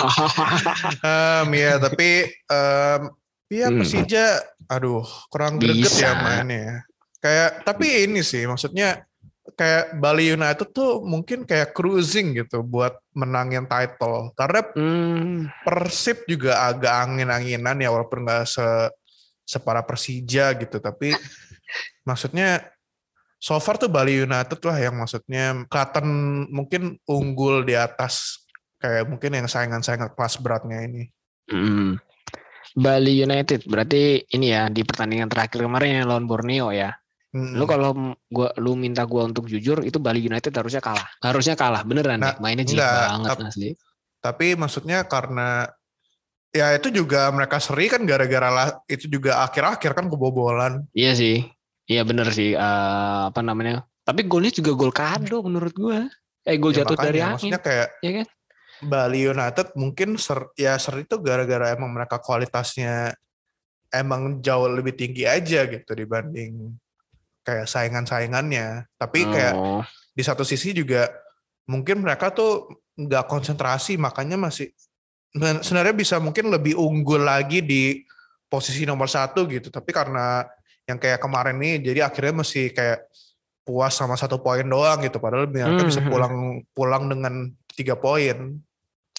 Um, 1.05 1.53
ya 1.53 1.77
tapi 1.77 2.25
um, 2.49 3.01
ya 3.45 3.69
Hmm. 3.69 3.77
Persija, 3.77 4.41
aduh 4.65 5.05
kurang 5.29 5.61
greget 5.61 5.93
ya 6.01 6.17
mainnya. 6.17 6.81
Kayak 7.21 7.61
tapi 7.61 8.09
ini 8.09 8.25
sih 8.25 8.49
maksudnya 8.49 9.05
kayak 9.53 10.01
Bali 10.01 10.33
United 10.33 10.73
tuh 10.73 11.05
mungkin 11.05 11.45
kayak 11.45 11.77
cruising 11.77 12.33
gitu 12.33 12.65
buat 12.65 12.97
menangin 13.13 13.69
title. 13.69 14.33
Karena 14.33 14.65
hmm, 14.73 15.61
Persib 15.61 16.25
juga 16.25 16.65
agak 16.65 16.89
angin-anginan 17.05 17.77
ya 17.77 17.93
walaupun 17.93 18.25
nggak 18.25 18.49
se 18.49 18.65
separa 19.43 19.83
Persija 19.83 20.55
gitu 20.57 20.79
tapi 20.79 21.11
maksudnya 22.07 22.63
so 23.43 23.59
far 23.59 23.75
tuh 23.75 23.91
Bali 23.91 24.23
United 24.23 24.55
lah 24.63 24.77
yang 24.79 24.95
maksudnya 24.95 25.67
kelihatan 25.67 26.07
mungkin 26.47 26.95
unggul 27.03 27.67
di 27.67 27.75
atas 27.75 28.47
kayak 28.79 29.11
mungkin 29.11 29.35
yang 29.35 29.47
saingan-saingan 29.51 30.15
kelas 30.15 30.39
beratnya 30.39 30.79
ini. 30.87 31.11
hmm. 31.51 31.99
Bali 32.73 33.21
United 33.21 33.69
berarti 33.69 34.23
ini 34.33 34.49
ya 34.49 34.65
di 34.71 34.81
pertandingan 34.81 35.29
terakhir 35.29 35.61
kemarin 35.61 36.01
yang 36.01 36.07
lawan 36.09 36.25
Borneo 36.25 36.73
ya. 36.73 36.89
Mm. 37.29 37.53
Lu 37.61 37.65
kalau 37.69 38.17
gua 38.33 38.49
lu 38.57 38.73
minta 38.73 39.05
gua 39.05 39.29
untuk 39.29 39.45
jujur 39.45 39.85
itu 39.85 40.01
Bali 40.01 40.25
United 40.25 40.49
harusnya 40.49 40.81
kalah. 40.81 41.05
Harusnya 41.21 41.53
kalah 41.53 41.85
beneran 41.85 42.17
Nah. 42.17 42.33
Mainnya 42.41 42.65
jelek 42.65 42.81
banget 42.81 43.29
Ap- 43.29 43.45
asli. 43.45 43.69
Tapi 44.17 44.57
maksudnya 44.57 45.05
karena 45.05 45.69
ya 46.49 46.73
itu 46.73 46.89
juga 46.89 47.29
mereka 47.29 47.61
seri 47.61 47.93
kan 47.93 48.01
gara-gara 48.09 48.49
lah 48.49 48.67
itu 48.89 49.05
juga 49.05 49.45
akhir-akhir 49.45 49.91
kan 49.93 50.09
kebobolan. 50.09 50.81
Iya 50.97 51.13
sih. 51.13 51.45
Iya 51.87 52.01
bener 52.07 52.27
sih 52.31 52.55
eh, 52.55 53.21
apa 53.29 53.39
namanya? 53.43 53.83
Tapi 54.03 54.27
golnya 54.27 54.51
juga 54.51 54.71
gol 54.75 54.93
kado 54.95 55.43
menurut 55.43 55.73
gua. 55.75 56.07
Eh 56.43 56.59
gol 56.59 56.75
Ya 56.75 56.83
jatuh 56.83 56.95
makanya, 56.99 57.07
dari 57.07 57.19
angin. 57.19 57.33
Maksudnya 57.35 57.61
kayak 57.63 57.87
Ya 58.03 58.11
kan? 58.21 58.27
Bali 58.83 59.19
United 59.23 59.67
mungkin 59.79 60.09
ser, 60.19 60.51
ya 60.59 60.75
seri 60.75 61.07
itu 61.07 61.15
gara-gara 61.23 61.71
emang 61.71 61.95
mereka 61.95 62.19
kualitasnya 62.19 63.15
emang 63.87 64.43
jauh 64.43 64.67
lebih 64.67 64.91
tinggi 64.91 65.23
aja 65.23 65.63
gitu 65.69 65.91
dibanding 65.95 66.75
kayak 67.47 67.67
saingan-saingannya. 67.67 68.87
Tapi 68.99 69.19
kayak 69.23 69.55
Oh. 69.55 69.83
di 70.11 70.23
satu 70.23 70.43
sisi 70.43 70.75
juga 70.75 71.07
mungkin 71.63 72.03
mereka 72.03 72.31
tuh 72.35 72.67
nggak 72.99 73.25
konsentrasi 73.25 73.95
makanya 73.95 74.35
masih 74.37 74.69
sebenarnya 75.33 75.95
bisa 75.97 76.21
mungkin 76.21 76.51
lebih 76.53 76.77
unggul 76.77 77.25
lagi 77.25 77.63
di 77.65 78.03
posisi 78.45 78.85
nomor 78.85 79.09
satu 79.09 79.49
gitu 79.49 79.73
tapi 79.73 79.89
karena 79.89 80.45
yang 80.83 80.99
kayak 80.99 81.19
kemarin 81.23 81.55
nih 81.59 81.79
jadi 81.79 82.11
akhirnya 82.11 82.43
masih 82.43 82.71
kayak 82.75 83.07
puas 83.63 83.95
sama 83.95 84.19
satu 84.19 84.43
poin 84.43 84.67
doang 84.67 84.99
gitu 84.99 85.17
padahal 85.17 85.47
mereka 85.47 85.87
bisa 85.87 86.03
Mhm. 86.03 86.11
pulang 86.11 86.35
pulang 86.75 87.03
dengan 87.07 87.33
tiga 87.71 87.95
poin 87.95 88.59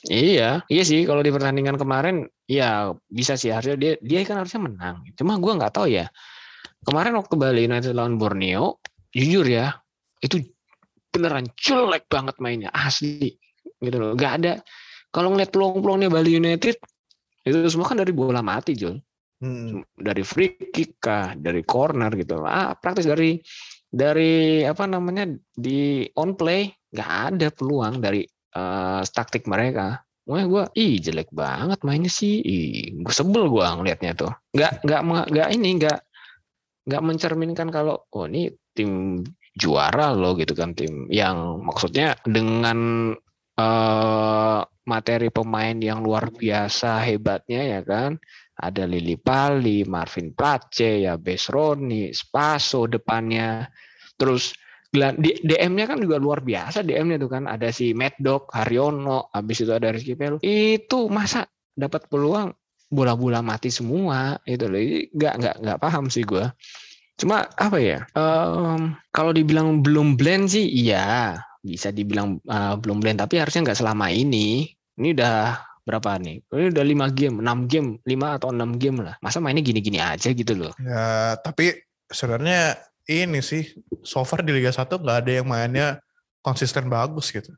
Iya, 0.05 0.61
iya 0.69 0.85
sih 0.85 1.09
kalau 1.09 1.25
di 1.25 1.33
pertandingan 1.33 1.81
kemarin 1.81 2.29
ya 2.45 2.93
bisa 3.09 3.41
sih 3.41 3.49
harusnya 3.49 3.81
dia 3.81 3.93
dia 4.05 4.21
kan 4.29 4.37
harusnya 4.37 4.61
menang. 4.61 5.01
Cuma 5.17 5.41
gua 5.41 5.57
nggak 5.57 5.81
tahu 5.81 5.89
ya. 5.89 6.13
Kemarin 6.85 7.17
waktu 7.17 7.33
Bali 7.41 7.65
United 7.65 7.97
lawan 7.97 8.21
Borneo, 8.21 8.85
jujur 9.17 9.49
ya, 9.49 9.73
itu 10.21 10.45
beneran 11.09 11.49
jelek 11.57 12.05
banget 12.13 12.37
mainnya, 12.37 12.69
asli. 12.77 13.33
Gitu 13.81 13.97
loh. 13.97 14.13
Gak 14.13 14.45
ada 14.45 14.61
kalau 15.09 15.33
ngeliat 15.33 15.49
peluang-peluangnya 15.49 16.13
Bali 16.13 16.37
United 16.37 16.77
itu 17.49 17.57
semua 17.73 17.89
kan 17.89 17.97
dari 17.97 18.13
bola 18.13 18.45
mati, 18.45 18.77
Jul. 18.77 19.01
Hmm. 19.43 19.83
Dari 19.95 20.23
free 20.23 20.55
kick 20.71 21.03
kah, 21.03 21.35
dari 21.35 21.67
corner 21.67 22.15
gitu. 22.15 22.45
Ah, 22.47 22.79
praktis 22.79 23.09
dari 23.09 23.41
dari 23.95 24.63
apa 24.67 24.91
namanya 24.91 25.31
di 25.55 26.03
on 26.19 26.35
play 26.35 26.67
nggak 26.95 27.11
ada 27.35 27.49
peluang 27.55 28.03
dari 28.03 28.23
eh, 28.55 29.03
taktik 29.07 29.47
mereka. 29.47 30.03
Wah 30.25 30.45
gue, 30.49 30.65
ih 30.81 30.97
jelek 31.05 31.29
banget 31.37 31.85
mainnya 31.85 32.09
sih. 32.09 32.41
Ih, 32.41 32.97
gue 33.05 33.13
sebel 33.13 33.45
gue 33.53 33.61
ngelihatnya 33.61 34.17
tuh. 34.17 34.33
Nggak 34.57 34.81
nggak 34.87 35.01
nggak 35.31 35.49
ini 35.53 35.69
nggak 35.83 35.99
nggak 36.85 37.03
mencerminkan 37.05 37.69
kalau 37.69 38.01
oh 38.13 38.25
ini 38.25 38.49
tim 38.73 39.21
juara 39.55 40.17
loh 40.17 40.35
gitu 40.35 40.53
kan 40.57 40.75
tim 40.75 41.07
yang 41.13 41.61
maksudnya 41.63 42.17
dengan 42.25 43.13
eh, 43.61 44.61
materi 44.85 45.29
pemain 45.29 45.77
yang 45.77 46.01
luar 46.01 46.33
biasa 46.33 47.05
hebatnya 47.05 47.61
ya 47.79 47.81
kan. 47.85 48.17
Ada 48.55 48.87
Lili 48.87 49.19
Pali, 49.19 49.83
Marvin 49.83 50.31
Place, 50.31 51.03
ya 51.03 51.19
Besroni, 51.19 52.15
Spaso 52.15 52.87
depannya. 52.87 53.67
Terus 54.15 54.55
DM-nya 54.95 55.91
kan 55.91 55.99
juga 55.99 56.23
luar 56.23 56.39
biasa 56.39 56.87
DM-nya 56.87 57.19
tuh 57.19 57.31
kan 57.31 57.51
ada 57.51 57.75
si 57.75 57.91
Mad 57.91 58.15
Dog, 58.23 58.47
Haryono, 58.55 59.27
habis 59.35 59.59
itu 59.67 59.75
ada 59.75 59.91
Rizky 59.91 60.15
Pelu. 60.15 60.39
Itu 60.39 61.11
masa 61.11 61.51
dapat 61.75 62.07
peluang 62.07 62.55
bola-bola 62.95 63.43
mati 63.43 63.75
semua 63.75 64.39
itu 64.47 64.71
loh. 64.71 64.79
Ini 64.79 65.11
nggak 65.11 65.35
nggak 65.43 65.57
nggak 65.67 65.79
paham 65.83 66.07
sih 66.07 66.23
gua. 66.23 66.55
Cuma 67.19 67.47
apa 67.59 67.79
ya? 67.79 68.07
em, 68.15 68.95
kalau 69.11 69.35
dibilang 69.35 69.83
belum 69.83 70.15
blend 70.15 70.55
sih 70.55 70.67
iya, 70.67 71.39
bisa 71.63 71.91
dibilang 71.91 72.39
eh, 72.47 72.75
belum 72.79 73.03
blend 73.03 73.19
tapi 73.19 73.43
harusnya 73.43 73.67
nggak 73.67 73.79
selama 73.83 74.15
ini. 74.15 74.71
Ini 74.95 75.11
udah 75.19 75.59
berapa 75.85 76.17
nih? 76.17 76.41
Ini 76.49 76.73
udah 76.73 76.85
5 76.85 77.13
game, 77.13 77.37
6 77.41 77.69
game, 77.69 77.89
5 78.03 78.37
atau 78.41 78.49
6 78.51 78.81
game 78.81 78.99
lah. 79.05 79.15
Masa 79.21 79.39
mainnya 79.39 79.61
gini-gini 79.61 80.01
aja 80.01 80.33
gitu 80.33 80.53
loh. 80.57 80.73
ya 80.81 81.37
tapi 81.39 81.77
sebenarnya 82.09 82.77
ini 83.05 83.41
sih 83.41 83.69
so 84.01 84.25
far 84.25 84.41
di 84.41 84.51
Liga 84.51 84.73
1 84.73 84.89
nggak 84.89 85.19
ada 85.25 85.31
yang 85.31 85.47
mainnya 85.47 86.01
konsisten 86.41 86.89
bagus 86.89 87.29
gitu 87.29 87.53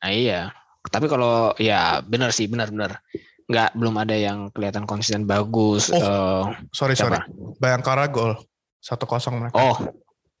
Nah 0.00 0.10
iya. 0.10 0.50
Tapi 0.82 1.06
kalau 1.06 1.54
ya 1.56 2.02
benar 2.02 2.34
sih 2.34 2.50
benar-benar 2.50 2.98
nggak 3.46 3.76
belum 3.76 3.94
ada 4.00 4.16
yang 4.16 4.48
kelihatan 4.50 4.82
konsisten 4.82 5.22
bagus. 5.24 5.92
Oh, 5.92 6.00
Eh, 6.00 6.42
sorry 6.72 6.96
sorry 6.96 7.20
siapa? 7.20 7.28
Bayangkara 7.60 8.08
gol 8.08 8.34
1-0 8.80 8.98
mereka 9.38 9.54
Oh, 9.54 9.76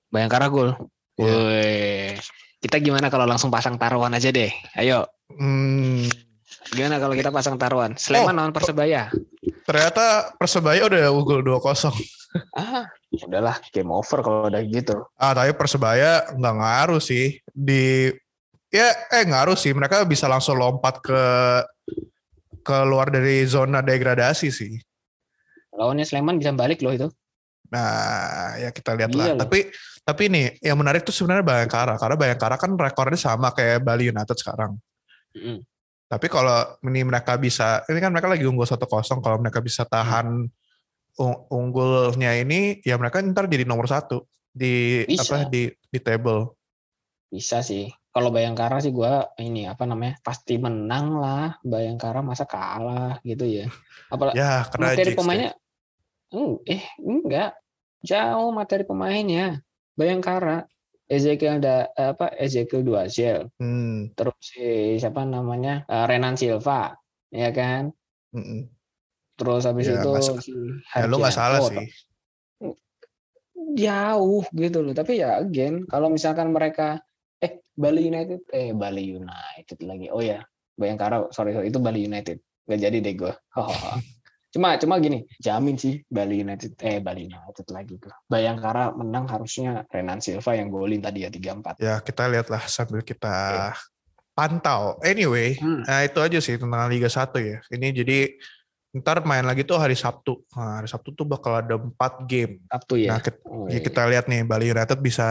Bayangkara 0.08 0.48
gol. 0.48 0.74
Woi, 1.14 2.16
kita 2.58 2.80
gimana 2.80 3.06
kalau 3.06 3.28
langsung 3.28 3.52
pasang 3.52 3.76
taruhan 3.76 4.10
aja 4.10 4.32
deh? 4.32 4.48
Ayo, 4.74 5.04
Hmm, 5.30 6.04
gimana 6.70 7.02
kalau 7.02 7.14
kita 7.18 7.34
pasang 7.34 7.58
taruhan? 7.58 7.98
Sleman 7.98 8.30
Oh. 8.30 8.38
lawan 8.38 8.52
Persebaya. 8.54 9.10
ternyata 9.66 10.30
Persebaya 10.38 10.86
udah 10.86 11.10
unggul 11.10 11.42
2-0 11.42 11.90
Ah, 12.56 12.88
udahlah 13.12 13.60
game 13.74 13.92
over 13.92 14.24
kalau 14.24 14.48
udah 14.48 14.62
gitu. 14.64 15.04
Ah, 15.20 15.36
tapi 15.36 15.52
Persebaya 15.52 16.32
nggak 16.32 16.54
ngaruh 16.56 17.02
sih 17.02 17.42
di 17.52 18.08
ya 18.72 18.88
eh 19.12 19.24
ngaruh 19.28 19.52
sih 19.52 19.76
mereka 19.76 20.00
bisa 20.08 20.24
langsung 20.30 20.56
lompat 20.56 21.02
ke 21.04 21.22
keluar 22.62 23.10
dari 23.12 23.44
zona 23.44 23.82
degradasi 23.84 24.48
sih. 24.48 24.78
Lawannya 25.76 26.06
Sleman 26.08 26.40
bisa 26.40 26.54
balik 26.56 26.80
loh 26.80 26.94
itu. 26.94 27.08
Nah, 27.72 28.56
ya 28.60 28.68
kita 28.72 28.92
lihat 28.96 29.10
Iya 29.12 29.36
lah. 29.36 29.44
Tapi 29.44 29.68
tapi 30.02 30.22
nih 30.28 30.60
yang 30.60 30.76
menarik 30.76 31.04
tuh 31.04 31.14
sebenarnya 31.14 31.44
Bayangkara 31.44 31.94
karena 32.00 32.16
Bayangkara 32.16 32.56
kan 32.60 32.72
rekornya 32.76 33.18
sama 33.20 33.52
kayak 33.52 33.84
Bali 33.84 34.08
United 34.08 34.36
sekarang. 34.36 34.76
Mm. 35.36 35.60
Tapi 36.12 36.28
kalau 36.28 36.76
ini 36.84 37.08
mereka 37.08 37.40
bisa, 37.40 37.80
ini 37.88 37.96
kan 37.96 38.12
mereka 38.12 38.28
lagi 38.28 38.44
unggul 38.44 38.68
1-0, 38.68 38.84
kalau 39.24 39.40
mereka 39.40 39.64
bisa 39.64 39.88
tahan 39.88 40.44
ung- 41.16 41.42
unggulnya 41.48 42.36
ini, 42.36 42.84
ya 42.84 43.00
mereka 43.00 43.24
ntar 43.24 43.48
jadi 43.48 43.64
nomor 43.64 43.88
satu 43.88 44.28
di 44.52 45.08
Bisa. 45.08 45.24
apa 45.24 45.48
di 45.48 45.72
di 45.72 45.98
table. 45.98 46.52
Bisa 47.26 47.64
sih. 47.64 47.88
kalau 48.12 48.28
Bayangkara 48.28 48.76
sih 48.76 48.92
gue 48.92 49.08
ini 49.40 49.64
apa 49.64 49.88
namanya 49.88 50.20
pasti 50.20 50.60
menang 50.60 51.16
lah 51.16 51.56
Bayangkara 51.64 52.20
masa 52.20 52.44
kalah 52.44 53.16
gitu 53.24 53.48
ya 53.48 53.72
apalagi 54.12 54.36
Ya, 54.36 54.68
materi 54.76 55.12
deh. 55.12 55.16
pemainnya 55.16 55.50
Hmm, 56.28 56.60
eh 56.68 56.84
enggak 57.00 57.56
jauh 58.04 58.52
materi 58.52 58.84
pemainnya 58.84 59.64
Bayangkara 59.96 60.68
Ezekiel 61.12 61.60
ada 61.60 61.92
apa 61.92 62.32
Ezekiel 62.40 62.80
Duazel 62.80 63.52
Hmm, 63.60 64.08
terus 64.16 64.32
si 64.40 64.96
siapa 64.96 65.28
namanya 65.28 65.84
Eh, 65.84 66.04
Renan 66.08 66.40
Silva 66.40 66.96
ya 67.28 67.52
kan? 67.52 67.92
Mm-mm. 68.32 68.64
terus 69.36 69.68
habis 69.68 69.92
Ya, 69.92 70.00
itu 70.00 70.10
sa- 70.24 70.40
si 70.40 70.52
Ya, 70.96 71.04
lu 71.04 71.20
nggak 71.20 71.36
salah 71.36 71.60
sih. 71.60 71.84
jauh 73.76 74.44
gitu 74.52 74.78
loh. 74.80 74.92
Tapi 74.92 75.20
ya 75.20 75.38
again 75.38 75.84
kalau 75.86 76.08
misalkan 76.08 76.52
mereka 76.52 77.00
eh 77.38 77.60
Bali 77.72 78.08
United 78.08 78.40
eh 78.50 78.72
Bali 78.72 79.16
United 79.16 79.78
lagi. 79.84 80.08
Oh 80.08 80.20
ya 80.20 80.40
Bayangkara 80.76 81.28
sorry, 81.30 81.52
sorry 81.52 81.68
itu 81.68 81.78
Bali 81.78 82.00
United. 82.02 82.40
Nggak 82.68 82.80
jadi 82.80 82.96
deh 83.00 83.14
gue 83.18 83.32
cuma 84.52 84.76
cuma 84.76 85.00
gini 85.00 85.24
jamin 85.40 85.74
sih 85.74 86.04
Bali 86.06 86.44
United 86.44 86.76
eh 86.78 87.00
Bali 87.00 87.24
United 87.24 87.66
lagi 87.68 87.96
gue 87.96 88.12
Bayangkara 88.28 88.92
menang 88.92 89.24
harusnya 89.24 89.88
Renan 89.88 90.20
Silva 90.20 90.52
yang 90.52 90.68
golin 90.68 91.00
tadi 91.00 91.24
ya 91.24 91.32
3-4 91.32 91.80
Ya, 91.80 91.98
kita 91.98 92.28
lihatlah 92.28 92.60
sambil 92.68 93.00
kita 93.00 93.72
pantau. 94.32 94.96
Anyway, 95.02 95.56
Hmm. 95.56 95.84
nah 95.84 96.00
itu 96.00 96.16
aja 96.16 96.38
sih 96.38 96.56
tentang 96.56 96.88
Liga 96.88 97.08
1 97.08 97.36
ya. 97.38 97.60
Ini 97.68 97.92
jadi 97.92 98.18
ntar 98.92 99.24
main 99.24 99.44
lagi 99.44 99.60
tuh 99.60 99.76
hari 99.76 99.92
Sabtu. 99.92 100.44
Nah, 100.52 100.80
hari 100.80 100.88
Sabtu 100.88 101.12
tuh 101.12 101.24
bakal 101.24 101.60
ada 101.60 101.76
4 101.76 102.24
game. 102.24 102.60
Sabtu 102.64 102.96
ya 102.96 103.16
Nah, 103.16 103.20
kita, 103.20 103.38
Oh, 103.44 103.68
ya 103.68 103.76
iya. 103.76 103.80
kita 103.80 104.02
lihat 104.08 104.24
nih 104.28 104.44
Bali 104.44 104.68
United 104.68 104.98
bisa 104.98 105.26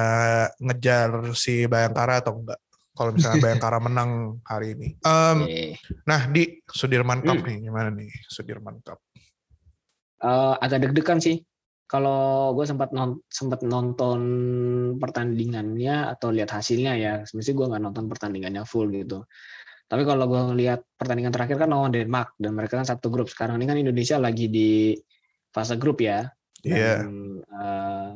ngejar 0.57 1.33
si 1.33 1.65
Bayangkara 1.65 2.21
atau 2.21 2.41
enggak. 2.41 2.57
Kalau 2.91 3.09
misalnya 3.09 3.37
Bayangkara 3.45 3.77
menang 3.79 4.37
hari 4.43 4.73
ini. 4.73 4.87
Eh, 4.97 5.73
nah, 6.05 6.25
di 6.25 6.61
Sudirman 6.65 7.21
Cup 7.21 7.41
Hmm. 7.41 7.47
nih, 7.47 7.57
gimana 7.63 7.89
nih 7.89 8.09
Sudirman 8.27 8.81
Cup? 8.81 9.01
Eh, 10.23 10.55
agak 10.61 10.89
deg-degan 10.89 11.19
sih. 11.21 11.41
Kalau 11.91 12.55
gue 12.55 12.63
sempat 12.63 12.95
non, 12.95 13.19
sempat 13.27 13.67
nonton 13.67 14.21
pertandingannya 14.95 16.07
atau 16.15 16.31
lihat 16.31 16.55
hasilnya 16.55 16.95
ya 16.95 17.13
sebenarnya 17.27 17.51
gue 17.51 17.67
nggak 17.67 17.83
nonton 17.83 18.05
pertandingannya 18.07 18.63
full 18.63 18.87
gitu. 18.95 19.27
Tapi 19.91 20.07
kalau 20.07 20.23
gue 20.23 20.41
ngelihat 20.55 20.87
pertandingan 20.95 21.35
terakhir 21.35 21.59
kan 21.59 21.75
lawan 21.75 21.91
Denmark 21.91 22.39
dan 22.39 22.55
mereka 22.55 22.79
kan 22.79 22.87
satu 22.87 23.11
grup. 23.11 23.27
Sekarang 23.27 23.59
ini 23.59 23.67
kan 23.67 23.75
Indonesia 23.75 24.15
lagi 24.15 24.47
di 24.47 24.95
fase 25.51 25.75
grup 25.75 25.99
ya. 25.99 26.31
Iya, 26.63 27.03
dan 27.03 27.43
eh, 27.43 28.11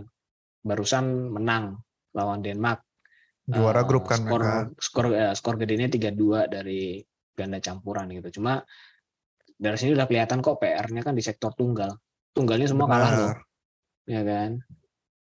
barusan 0.64 1.36
menang 1.36 1.76
lawan 2.16 2.40
Denmark. 2.40 2.80
Juara 3.46 3.84
Eh, 3.84 3.88
grup 3.92 4.08
kan 4.08 4.24
skor 4.24 4.42
mereka. 4.42 4.72
skor 4.80 5.06
eh, 5.12 5.34
skor 5.36 5.56
gedenya 5.60 5.92
3-2 5.92 6.48
dari 6.48 7.04
ganda 7.36 7.60
campuran 7.60 8.08
gitu. 8.16 8.40
Cuma 8.40 8.64
dari 9.56 9.78
sini 9.80 9.96
udah 9.96 10.08
kelihatan 10.08 10.44
kok 10.44 10.60
PR-nya 10.60 11.02
kan 11.02 11.16
di 11.16 11.24
sektor 11.24 11.52
tunggal. 11.56 11.96
Tunggalnya 12.36 12.68
semua 12.68 12.88
kalah 12.92 13.12
loh 13.16 13.34
ya 14.06 14.22
kan? 14.22 14.62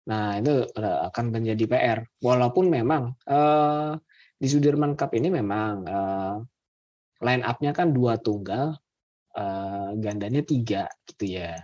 Nah 0.07 0.39
itu 0.39 0.63
akan 0.77 1.25
menjadi 1.34 1.63
PR 1.67 2.00
walaupun 2.24 2.72
memang 2.72 3.17
eh, 3.27 3.91
di 4.38 4.48
Sudirman 4.48 4.93
Cup 4.93 5.12
ini 5.17 5.34
memang 5.34 5.74
eh, 5.84 6.36
line 7.25 7.43
up-nya 7.43 7.72
kan 7.74 7.91
dua 7.91 8.22
tunggal 8.22 8.77
eh, 9.36 9.89
gandanya 9.98 10.41
tiga 10.46 10.88
gitu 11.10 11.41
ya. 11.41 11.57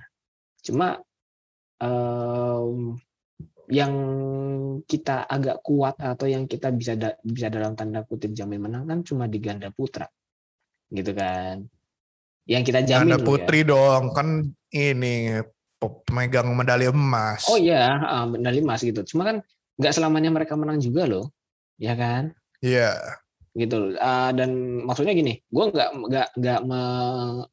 Cuma 0.63 0.98
em, 1.79 2.98
yang 3.72 3.93
kita 4.84 5.24
agak 5.24 5.63
kuat 5.63 5.96
atau 5.96 6.27
yang 6.27 6.43
kita 6.51 6.67
bisa 6.75 7.00
da- 7.00 7.20
bisa 7.24 7.48
dalam 7.48 7.79
tanda 7.79 8.03
kutip 8.03 8.36
jamin 8.36 8.60
menang 8.60 8.84
kan 8.84 9.00
cuma 9.08 9.32
di 9.32 9.39
ganda 9.39 9.72
putra 9.72 10.03
gitu 10.91 11.15
kan 11.15 11.63
yang 12.43 12.63
kita 12.63 12.83
jamin 12.83 13.15
loh 13.15 13.19
ya. 13.19 13.27
putri 13.27 13.59
dong, 13.63 14.12
kan 14.12 14.27
ini 14.75 15.39
pemegang 15.79 16.51
medali 16.55 16.88
emas. 16.88 17.47
Oh 17.47 17.59
iya, 17.59 18.00
ah, 18.03 18.25
medali 18.27 18.63
emas 18.63 18.84
gitu. 18.84 19.03
Cuma 19.03 19.27
kan 19.27 19.38
nggak 19.79 19.93
selamanya 19.95 20.32
mereka 20.32 20.56
menang 20.56 20.79
juga 20.79 21.08
loh, 21.08 21.32
ya 21.79 21.95
kan? 21.95 22.32
Iya. 22.63 22.95
Gitu. 23.53 23.75
loh. 23.75 23.89
Ah, 23.99 24.32
dan 24.36 24.84
maksudnya 24.84 25.15
gini, 25.15 25.39
gue 25.39 25.65
nggak 25.71 25.89
nggak 26.10 26.27
nggak 26.39 26.62
me- 26.67 27.47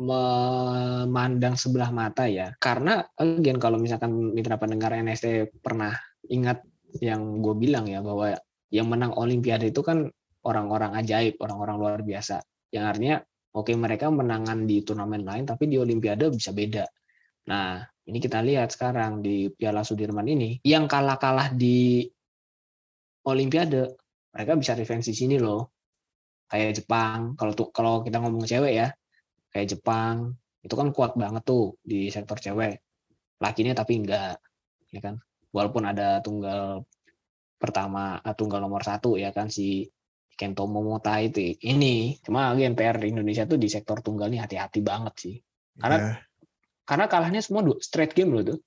memandang 0.00 1.60
sebelah 1.60 1.92
mata 1.92 2.24
ya, 2.24 2.56
karena 2.56 3.04
again 3.20 3.60
kalau 3.60 3.76
misalkan 3.76 4.32
mitra 4.32 4.56
pendengar 4.56 4.96
NST 4.96 5.60
pernah 5.60 5.92
ingat 6.30 6.64
yang 7.04 7.44
gue 7.44 7.52
bilang 7.52 7.84
ya 7.84 8.00
bahwa 8.00 8.32
yang 8.72 8.88
menang 8.88 9.12
Olimpiade 9.12 9.68
itu 9.68 9.84
kan 9.84 10.08
orang-orang 10.46 10.96
ajaib, 10.96 11.36
orang-orang 11.42 11.76
luar 11.76 12.00
biasa. 12.00 12.40
Yang 12.72 12.84
artinya 12.86 13.16
oke 13.50 13.72
mereka 13.74 14.08
menangan 14.10 14.66
di 14.66 14.82
turnamen 14.86 15.22
lain, 15.26 15.44
tapi 15.46 15.66
di 15.66 15.76
Olimpiade 15.78 16.30
bisa 16.30 16.54
beda. 16.54 16.86
Nah, 17.50 17.82
ini 18.06 18.18
kita 18.18 18.42
lihat 18.42 18.74
sekarang 18.74 19.22
di 19.22 19.50
Piala 19.50 19.82
Sudirman 19.82 20.26
ini, 20.26 20.58
yang 20.62 20.86
kalah-kalah 20.86 21.54
di 21.54 22.06
Olimpiade, 23.26 23.96
mereka 24.32 24.52
bisa 24.58 24.72
revenge 24.78 25.10
di 25.10 25.16
sini 25.16 25.36
loh. 25.36 25.74
Kayak 26.50 26.82
Jepang, 26.82 27.38
kalau 27.38 27.52
tuh 27.54 27.68
kalau 27.70 28.02
kita 28.02 28.18
ngomong 28.18 28.42
cewek 28.46 28.74
ya, 28.74 28.88
kayak 29.54 29.70
Jepang, 29.78 30.34
itu 30.62 30.74
kan 30.74 30.88
kuat 30.90 31.14
banget 31.14 31.42
tuh 31.46 31.78
di 31.82 32.10
sektor 32.10 32.38
cewek. 32.38 32.82
Lakinya 33.38 33.72
tapi 33.78 34.02
enggak, 34.02 34.38
ya 34.90 35.00
kan. 35.02 35.18
Walaupun 35.50 35.82
ada 35.86 36.18
tunggal 36.22 36.86
pertama, 37.60 38.18
eh, 38.24 38.34
tunggal 38.34 38.64
nomor 38.64 38.82
satu 38.82 39.20
ya 39.20 39.30
kan 39.30 39.52
si 39.52 39.86
Kento 40.40 40.64
Momota 40.64 41.20
itu 41.20 41.52
ini 41.60 42.16
cuma 42.24 42.48
again 42.56 42.72
PR 42.72 42.96
di 42.96 43.12
Indonesia 43.12 43.44
tuh 43.44 43.60
di 43.60 43.68
sektor 43.68 44.00
tunggal 44.00 44.32
nih 44.32 44.40
hati-hati 44.40 44.80
banget 44.80 45.14
sih 45.20 45.36
Karena 45.76 46.00
Iya, 46.00 46.16
karena 46.88 47.04
kalahnya 47.12 47.40
semua 47.44 47.60
straight 47.84 48.16
game 48.16 48.32
loh 48.32 48.56
tuh 48.56 48.58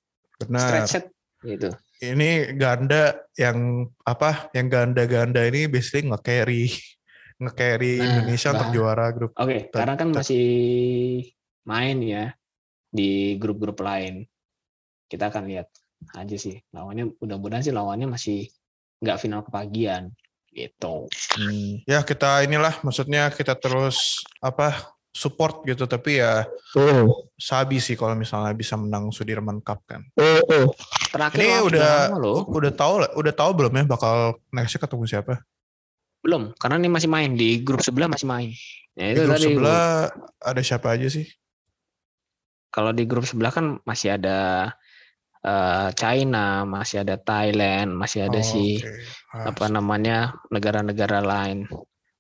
straight 0.54 0.86
benar. 0.86 0.86
set 0.86 1.06
gitu 1.42 1.74
Ini 2.04 2.54
ganda 2.60 3.16
yang 3.40 3.88
apa? 4.04 4.52
Yang 4.52 4.68
ganda-ganda 4.70 5.42
ini 5.48 5.66
basically 5.66 6.12
nge-carry 6.12 6.70
nge-carry 7.42 7.94
Nah, 7.98 8.06
Indonesia 8.12 8.50
untuk 8.54 8.70
bah- 8.70 8.76
juara 8.76 9.08
grup. 9.16 9.32
oke 9.34 9.58
Tet- 9.72 9.74
karena 9.74 9.94
kan 9.98 10.10
masih 10.14 10.46
main 11.66 11.98
ya 12.04 12.36
di 12.92 13.40
grup-grup 13.42 13.82
lain 13.82 14.28
kita 15.10 15.32
akan 15.34 15.50
lihat 15.50 15.72
aja 16.14 16.36
sih 16.38 16.60
lawannya 16.70 17.16
mudah-mudahan 17.18 17.64
sih 17.64 17.74
lawannya 17.74 18.06
masih 18.12 18.52
nggak 19.00 19.18
final 19.18 19.42
kepagian 19.48 20.12
gitu 20.54 21.10
Hmm. 21.34 21.82
Ya 21.90 22.06
kita 22.06 22.46
inilah 22.46 22.78
maksudnya 22.86 23.34
kita 23.34 23.58
terus 23.58 24.22
apa 24.38 24.94
support 25.10 25.62
gitu 25.66 25.86
tapi 25.86 26.22
ya 26.22 26.46
sabi 27.38 27.78
sih 27.78 27.94
kalau 27.94 28.14
misalnya 28.14 28.54
bisa 28.54 28.74
menang 28.74 29.10
Sudirman 29.14 29.62
Cup 29.62 29.82
kan. 29.86 30.02
terakhir 31.10 31.38
Ini 31.38 31.62
udah 31.62 31.94
udah 32.50 32.74
tahu 32.74 32.96
lah, 33.06 33.10
udah 33.14 33.34
tahu 33.34 33.52
belum 33.54 33.74
ya 33.78 33.84
bakal 33.86 34.38
nextnya 34.50 34.82
ketemu 34.82 35.06
siapa? 35.10 35.34
belum 36.24 36.56
karena 36.56 36.80
ini 36.80 36.88
masih 36.88 37.10
main 37.12 37.36
di 37.36 37.60
grup 37.60 37.84
sebelah 37.84 38.08
masih 38.08 38.24
main 38.24 38.50
ya 38.96 39.12
Di 39.12 39.20
itu 39.20 39.22
grup 39.28 39.34
tadi 39.36 39.44
sebelah 39.52 39.84
ada 40.40 40.62
siapa 40.64 40.88
aja 40.96 41.08
sih? 41.12 41.28
kalau 42.72 42.96
di 42.96 43.04
grup 43.06 43.28
sebelah 43.28 43.52
kan 43.52 43.78
masih 43.84 44.16
ada 44.16 44.72
eh, 45.44 45.90
China, 45.94 46.64
masih 46.64 47.04
ada 47.04 47.20
Thailand, 47.20 47.94
masih 47.94 48.28
ada 48.28 48.40
Oh, 48.40 48.46
si 48.48 48.80
oke. 48.80 48.92
Ah, 49.34 49.50
apa 49.50 49.66
namanya 49.66 50.38
negara-negara 50.54 51.20
lain 51.26 51.66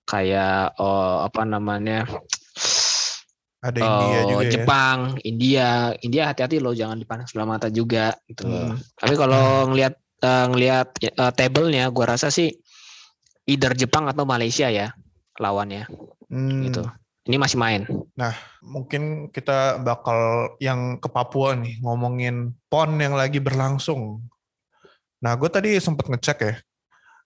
kayak 0.04 0.76
oh, 0.82 1.24
apa 1.24 1.46
namanya 1.46 2.10
ada 3.64 3.80
India 3.80 4.20
oh, 4.20 4.28
juga 4.28 4.44
ya. 4.44 4.52
Jepang, 4.52 5.00
India, 5.24 5.70
India 6.04 6.24
hati-hati 6.28 6.60
loh 6.60 6.76
jangan 6.76 7.00
dipandang 7.00 7.30
sebelah 7.32 7.48
mata 7.48 7.72
juga 7.72 8.12
gitu. 8.28 8.44
Hmm. 8.44 8.76
Tapi 9.00 9.14
kalau 9.16 9.72
ngelihat 9.72 9.96
eh, 10.20 10.46
ngelihat 10.52 10.88
eh, 11.00 11.32
table-nya, 11.38 11.88
gua 11.96 12.18
rasa 12.18 12.28
sih 12.28 12.52
either 13.48 13.72
Jepang 13.78 14.12
atau 14.12 14.28
Malaysia 14.28 14.68
ya 14.68 14.92
lawannya 15.40 15.88
Hmm, 16.34 16.66
gitu. 16.66 16.82
Ini 17.24 17.40
masih 17.40 17.56
main. 17.56 17.88
Mungkin 18.60 19.32
kita 19.32 19.80
bakal 19.80 20.54
yang 20.60 21.00
ke 21.00 21.08
Papua 21.08 21.56
nih 21.56 21.80
ngomongin 21.80 22.52
PON 22.68 23.00
yang 23.00 23.16
lagi 23.16 23.40
berlangsung. 23.40 24.20
Nah, 25.24 25.32
gue 25.40 25.48
tadi 25.48 25.80
sempat 25.80 26.12
ngecek 26.12 26.40
ya 26.44 26.56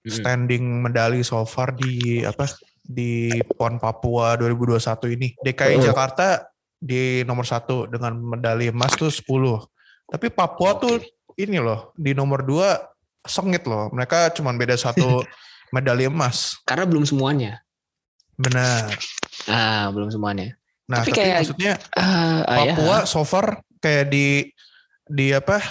standing 0.08 0.86
medali 0.88 1.20
so 1.26 1.44
far 1.44 1.76
di 1.76 2.24
apa 2.24 2.48
di 2.80 3.28
PON 3.58 3.82
Papua 3.82 4.40
2021 4.40 5.16
ini. 5.18 5.28
DKI 5.44 5.76
Oh. 5.82 5.86
Jakarta 5.92 6.48
di 6.78 7.26
nomor 7.28 7.44
satu 7.44 7.90
dengan 7.90 8.16
medali 8.16 8.72
emas 8.72 8.96
tuh 8.96 9.12
10. 9.12 9.28
Tapi 10.08 10.32
Papua 10.32 10.80
tuh 10.80 11.04
ini 11.36 11.60
loh 11.60 11.92
di 12.00 12.16
nomor 12.16 12.48
dua 12.48 12.80
sengit 13.28 13.68
loh. 13.68 13.92
Mereka 13.92 14.32
cuma 14.40 14.56
beda 14.56 14.80
satu 14.80 15.26
medali 15.76 16.08
emas. 16.08 16.56
Karena 16.64 16.88
belum 16.88 17.04
semuanya. 17.04 17.60
Benar. 18.40 18.96
Ah, 19.46 19.94
belum 19.94 20.10
semuanya. 20.10 20.58
Nah, 20.88 21.04
Tapi 21.04 21.12
tapi, 21.12 21.20
kayak- 21.22 21.40
maksudnya 21.44 21.74
Ah, 21.94 22.42
ah, 22.48 22.58
ya. 22.64 22.74
Papua 22.74 22.98
so 23.04 23.22
far 23.22 23.62
kayak 23.78 24.10
di 24.10 24.50
di 25.06 25.32
apa 25.32 25.62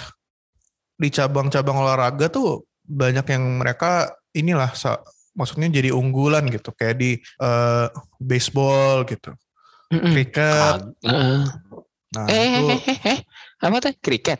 di 0.93 1.09
cabang-cabang 1.09 1.77
olahraga 1.77 2.31
tuh 2.31 2.63
banyak 2.81 3.25
yang 3.27 3.43
mereka 3.59 4.09
inilah 4.31 4.71
maksudnya 5.35 5.69
jadi 5.69 5.93
unggulan 5.93 6.47
gitu 6.49 6.73
kayak 6.73 6.97
di 6.97 7.11
eh, 7.19 7.87
baseball 8.17 9.05
gitu, 9.05 9.33
cricket. 9.91 10.81
Kag- 10.81 10.89
Heeh. 11.03 11.39
Nah, 12.07 12.25
eh, 12.25 12.33
eh, 12.33 12.49
itu 12.55 12.65
eh, 12.71 12.81
eh, 12.87 12.99
eh, 13.13 13.19
apa 13.59 13.77
tuh? 13.83 13.93
Kriket. 13.99 14.39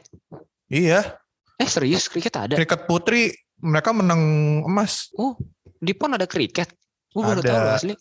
iya, 0.67 1.19
Eh 1.57 1.67
serius 1.67 2.07
kriket 2.07 2.33
ada? 2.33 2.55
cricket 2.55 2.85
putri 2.85 3.33
mereka 3.59 3.91
menang 3.91 4.21
emas. 4.63 5.09
Oh, 5.13 5.35
di 5.77 5.91
PON 5.91 6.15
ada 6.15 6.25
kriket. 6.25 6.69
Gue 7.11 7.21
baru 7.25 7.41
tahu 7.41 7.59
asli. 7.67 7.93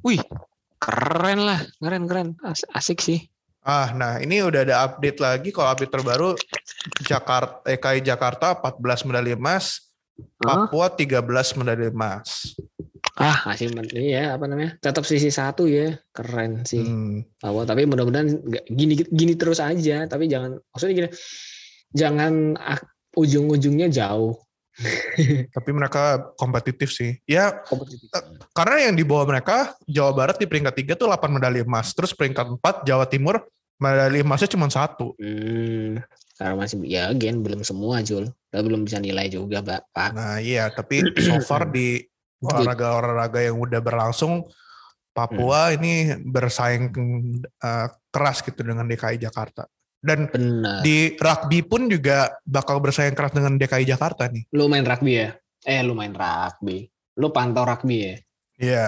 Wih, 0.00 0.22
keren 0.82 1.46
lah, 1.46 1.60
keren 1.78 2.04
keren, 2.10 2.28
As- 2.42 2.66
asik 2.74 2.98
sih. 2.98 3.22
Ah, 3.62 3.94
nah 3.94 4.18
ini 4.18 4.42
udah 4.42 4.66
ada 4.66 4.82
update 4.82 5.22
lagi. 5.22 5.54
Kalau 5.54 5.70
update 5.70 5.94
terbaru, 5.94 6.34
Jakarta, 7.06 7.62
EKI 7.62 8.02
Jakarta 8.02 8.58
14 8.58 9.06
medali 9.06 9.38
emas? 9.38 9.86
Papua 10.34 10.90
13 10.90 11.54
medali 11.54 11.86
emas. 11.86 12.58
Ah, 13.14 13.46
masih 13.46 13.70
ini 13.94 14.18
ya 14.18 14.34
apa 14.34 14.50
namanya? 14.50 14.74
Tetap 14.82 15.06
sisi 15.06 15.30
satu 15.30 15.70
ya, 15.70 15.94
keren 16.10 16.66
sih. 16.66 16.82
Hmm, 16.82 17.22
Papua. 17.38 17.62
Tapi 17.62 17.86
mudah-mudahan 17.86 18.34
gini 18.66 18.98
gini 18.98 19.38
terus 19.38 19.62
aja. 19.62 20.10
Tapi 20.10 20.26
jangan, 20.26 20.58
maksudnya 20.74 20.94
gini, 20.98 21.08
jangan 21.94 22.58
ujung-ujungnya 23.14 23.86
jauh. 23.94 24.42
Tapi 25.56 25.70
mereka 25.70 26.32
kompetitif 26.36 26.92
sih. 26.92 27.18
Ya, 27.24 27.62
karena 28.52 28.88
yang 28.90 28.94
di 28.98 29.04
bawah 29.06 29.26
mereka, 29.28 29.74
Jawa 29.86 30.12
Barat 30.12 30.36
di 30.38 30.46
peringkat 30.46 30.96
3 30.96 31.00
tuh 31.00 31.08
8 31.08 31.28
medali 31.30 31.62
emas. 31.62 31.94
Terus 31.94 32.12
peringkat 32.12 32.58
4, 32.60 32.88
Jawa 32.88 33.06
Timur, 33.06 33.42
medali 33.82 34.22
emasnya 34.22 34.50
cuma 34.52 34.70
satu. 34.70 35.18
Hmm, 35.18 35.98
karena 36.38 36.54
masih 36.54 36.78
ya 36.86 37.10
gen 37.14 37.42
belum 37.42 37.66
semua 37.66 38.02
Jul. 38.06 38.30
Kita 38.30 38.60
belum 38.62 38.86
bisa 38.86 38.98
nilai 39.02 39.26
juga, 39.32 39.62
Pak. 39.62 40.10
Nah 40.14 40.38
iya, 40.38 40.70
tapi 40.70 41.02
so 41.26 41.38
far 41.42 41.70
di 41.70 42.02
olahraga-olahraga 42.42 43.42
yang 43.42 43.58
udah 43.58 43.80
berlangsung, 43.82 44.46
Papua 45.12 45.76
ini 45.76 46.16
bersaing 46.24 46.88
eh, 47.44 47.88
keras 48.08 48.40
gitu 48.40 48.64
dengan 48.64 48.88
DKI 48.88 49.20
Jakarta. 49.20 49.68
Dan 50.02 50.26
Benar. 50.26 50.82
di 50.82 51.14
rugby 51.14 51.62
pun 51.62 51.86
juga 51.86 52.34
bakal 52.42 52.82
bersaing 52.82 53.14
keras 53.14 53.30
dengan 53.30 53.54
DKI 53.54 53.86
Jakarta 53.86 54.26
nih. 54.26 54.50
Lu 54.50 54.66
main 54.66 54.82
rugby 54.82 55.22
ya? 55.22 55.30
Eh, 55.62 55.78
lu 55.86 55.94
main 55.94 56.10
rugby. 56.10 56.90
Lu 57.22 57.30
pantau 57.30 57.62
rugby 57.62 57.96
ya? 58.02 58.16
Iya. 58.58 58.86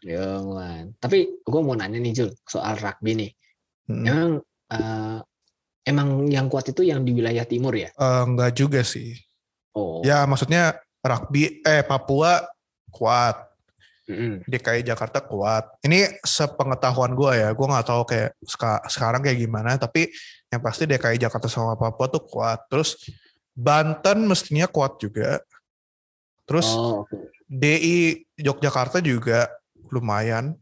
Jangan. 0.00 0.96
Tapi 0.96 1.44
gue 1.44 1.60
mau 1.60 1.76
nanya 1.76 2.00
nih 2.00 2.16
Jul 2.16 2.30
soal 2.48 2.80
rugby 2.80 3.12
nih. 3.12 3.30
Hmm. 3.92 4.04
Emang 4.08 4.30
eh, 4.72 5.18
emang 5.84 6.08
yang 6.32 6.48
kuat 6.48 6.72
itu 6.72 6.80
yang 6.80 7.04
di 7.04 7.12
wilayah 7.12 7.44
timur 7.44 7.76
ya? 7.76 7.92
Eh, 7.92 8.22
enggak 8.24 8.56
juga 8.56 8.80
sih. 8.80 9.12
Oh. 9.76 10.00
Ya 10.00 10.24
maksudnya 10.24 10.80
rugby, 11.04 11.60
eh 11.60 11.84
Papua 11.84 12.40
kuat. 12.88 13.44
Mm-mm. 14.08 14.40
DKI 14.48 14.88
Jakarta 14.88 15.20
kuat. 15.20 15.68
Ini 15.84 16.24
sepengetahuan 16.24 17.12
gue 17.12 17.44
ya, 17.44 17.52
gue 17.52 17.66
nggak 17.68 17.84
tahu 17.84 18.08
kayak 18.08 18.32
seka- 18.40 18.80
sekarang 18.88 19.20
kayak 19.20 19.36
gimana. 19.36 19.76
Tapi 19.76 20.08
yang 20.48 20.62
pasti 20.64 20.88
DKI 20.88 21.20
Jakarta 21.20 21.46
sama 21.46 21.76
Papua 21.76 22.08
tuh 22.08 22.24
kuat. 22.24 22.64
Terus 22.72 22.96
Banten 23.52 24.24
mestinya 24.30 24.70
kuat 24.70 25.02
juga. 25.02 25.42
Terus 26.48 26.72
Oh, 26.72 27.04
oke. 27.04 27.16
DI 27.48 28.28
Yogyakarta 28.38 29.00
juga 29.00 29.48
lumayan. 29.90 30.54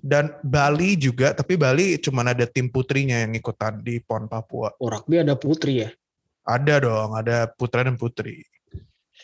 Dan 0.00 0.32
Bali 0.40 0.96
juga, 0.96 1.36
tapi 1.36 1.60
Bali 1.60 2.00
cuma 2.00 2.24
ada 2.24 2.48
tim 2.48 2.72
putrinya 2.72 3.20
yang 3.20 3.36
ikutan 3.36 3.84
di 3.84 4.00
PON 4.00 4.32
Papua. 4.32 4.72
Oh, 4.80 4.88
rugby 4.88 5.20
ada 5.20 5.36
putri 5.36 5.84
ya? 5.84 5.92
Ada 6.40 6.80
dong, 6.80 7.12
ada 7.12 7.44
putra 7.52 7.84
dan 7.84 8.00
putri. 8.00 8.40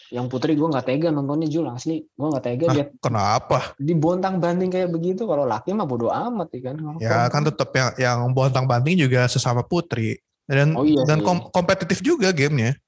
Yang 0.09 0.27
putri 0.29 0.53
gue 0.53 0.64
nggak 0.64 0.87
tega 0.87 1.09
nontonnya 1.09 1.47
Jul 1.47 1.66
asli. 1.66 2.07
Gue 2.09 2.29
nggak 2.29 2.45
tega 2.45 2.64
Hah? 2.64 2.75
lihat 2.75 2.88
Kenapa? 2.99 3.59
dibontang 3.77 4.38
banting 4.38 4.69
kayak 4.69 4.88
begitu. 4.88 5.23
Kalau 5.23 5.42
laki 5.42 5.71
mah 5.71 5.83
bodo 5.83 6.09
amat 6.09 6.49
ya 6.51 6.61
kan. 6.64 6.75
Ya 6.99 7.27
kan 7.27 7.42
tetap 7.42 7.71
yang 7.73 7.90
yang 7.97 8.19
bontang 8.31 8.64
banting 8.64 8.95
juga 8.97 9.27
sesama 9.27 9.61
putri. 9.61 10.19
Dan 10.47 10.73
Oh 10.73 10.87
iya 10.87 11.03
dan 11.03 11.19
sih. 11.19 11.27
kom- 11.27 11.51
kompetitif 11.51 11.99
juga 12.01 12.31
gamenya. 12.31 12.79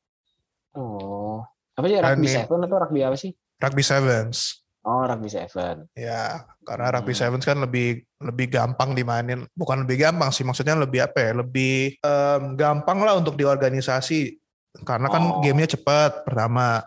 Oh. 0.72 1.42
Apa 1.74 1.86
sih 1.86 1.96
rugby 1.96 2.26
seven 2.28 2.58
atau 2.62 2.76
rugby 2.78 3.00
apa 3.02 3.16
sih? 3.16 3.30
Rugby 3.58 3.82
Sevens. 3.82 4.62
Oh, 4.80 5.02
rugby 5.02 5.26
seven. 5.26 5.84
Ya, 5.92 6.46
karena 6.62 6.88
Rugby 6.90 7.12
Hmm. 7.12 7.20
Sevens 7.20 7.44
kan 7.44 7.58
lebih 7.58 8.00
lebih 8.16 8.46
gampang 8.48 8.94
dimainin. 8.94 9.44
Bukan 9.52 9.82
lebih 9.82 10.00
gampang 10.00 10.30
sih, 10.30 10.42
maksudnya 10.42 10.72
lebih 10.74 11.02
apa 11.02 11.18
ya? 11.20 11.32
Lebih 11.36 11.98
em, 11.98 12.42
gampang 12.54 12.98
lah 12.98 13.14
untuk 13.14 13.34
diorganisasi. 13.34 14.38
Karena 14.82 15.06
kan 15.06 15.20
Oh. 15.20 15.42
gamenya 15.42 15.74
cepat. 15.74 16.22
Pertama, 16.24 16.86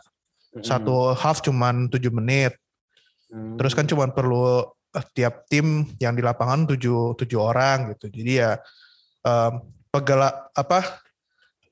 Satu 0.59 1.15
half 1.15 1.39
cuman 1.39 1.87
7 1.87 2.11
menit. 2.11 2.59
Hmm. 3.31 3.55
Terus 3.55 3.71
kan 3.71 3.87
cuman 3.87 4.11
perlu 4.11 4.67
eh, 4.91 5.05
tiap 5.15 5.47
tim 5.47 5.87
yang 6.03 6.11
di 6.11 6.19
lapangan 6.19 6.67
7 6.67 7.15
7 7.15 7.23
orang 7.39 7.95
gitu. 7.95 8.11
Jadi 8.11 8.43
ya 8.43 8.59
em, 9.23 9.53
pegala 9.87 10.51
apa 10.51 10.99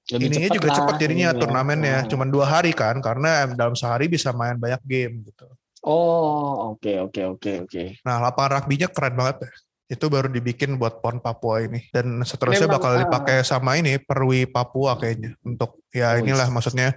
Lebih 0.09 0.25
ininya 0.25 0.49
cepet 0.49 0.57
juga 0.57 0.67
lah 0.71 0.77
cepat 0.81 0.95
jadinya 0.97 1.29
ininya. 1.29 1.41
turnamennya. 1.43 1.97
Oh. 2.01 2.07
Cuman 2.09 2.27
dua 2.33 2.45
hari 2.49 2.71
kan, 2.73 2.97
karena 2.97 3.45
dalam 3.53 3.77
sehari 3.77 4.09
bisa 4.09 4.33
main 4.33 4.57
banyak 4.57 4.81
game 4.87 5.21
gitu. 5.29 5.45
Oh, 5.85 6.73
oke 6.75 6.91
oke 7.07 7.21
oke 7.37 7.51
oke. 7.67 7.83
Nah, 8.03 8.17
lapangan 8.19 8.59
rugby-nya 8.59 8.89
keren 8.89 9.15
banget 9.15 9.47
ya. 9.47 9.51
Itu 9.89 10.09
baru 10.09 10.27
dibikin 10.29 10.81
buat 10.81 10.97
PON 10.99 11.21
Papua 11.21 11.61
ini. 11.61 11.85
Dan 11.93 12.25
seterusnya 12.25 12.65
Memang, 12.65 12.81
bakal 12.81 12.91
ah. 12.93 12.99
dipakai 13.05 13.37
sama 13.45 13.77
ini 13.77 14.01
Perwi 14.01 14.49
Papua 14.49 14.97
kayaknya. 14.97 15.37
Untuk 15.45 15.79
Oh, 15.89 15.97
ya 15.97 16.21
inilah 16.21 16.45
iya. 16.45 16.53
maksudnya 16.53 16.89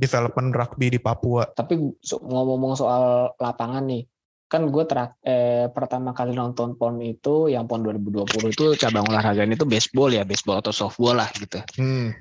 development 0.00 0.56
rugby 0.56 0.88
di 0.88 0.96
Papua. 0.96 1.44
Tapi 1.44 1.76
ngomong-ngomong 2.00 2.72
soal 2.72 3.36
lapangan 3.36 3.84
nih, 3.84 4.08
kan 4.48 4.66
gue 4.66 4.84
terak 4.88 5.20
eh, 5.22 5.68
pertama 5.68 6.16
kali 6.16 6.32
nonton 6.32 6.74
PON 6.74 6.98
itu 7.04 7.52
yang 7.52 7.68
PON 7.68 7.84
2020 7.84 8.50
itu 8.50 8.64
cabang 8.80 9.04
olahraganya 9.06 9.54
itu 9.54 9.68
baseball 9.68 10.08
ya, 10.10 10.24
baseball 10.24 10.58
atau 10.58 10.72
softball 10.72 11.20
lah 11.20 11.28
gitu. 11.36 11.60
Hmm. 11.76 12.16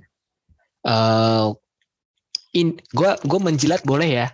Eh 0.84 1.48
in, 2.54 2.76
gue 2.92 3.12
gue 3.24 3.40
menjilat 3.40 3.82
boleh 3.88 4.10
ya, 4.10 4.28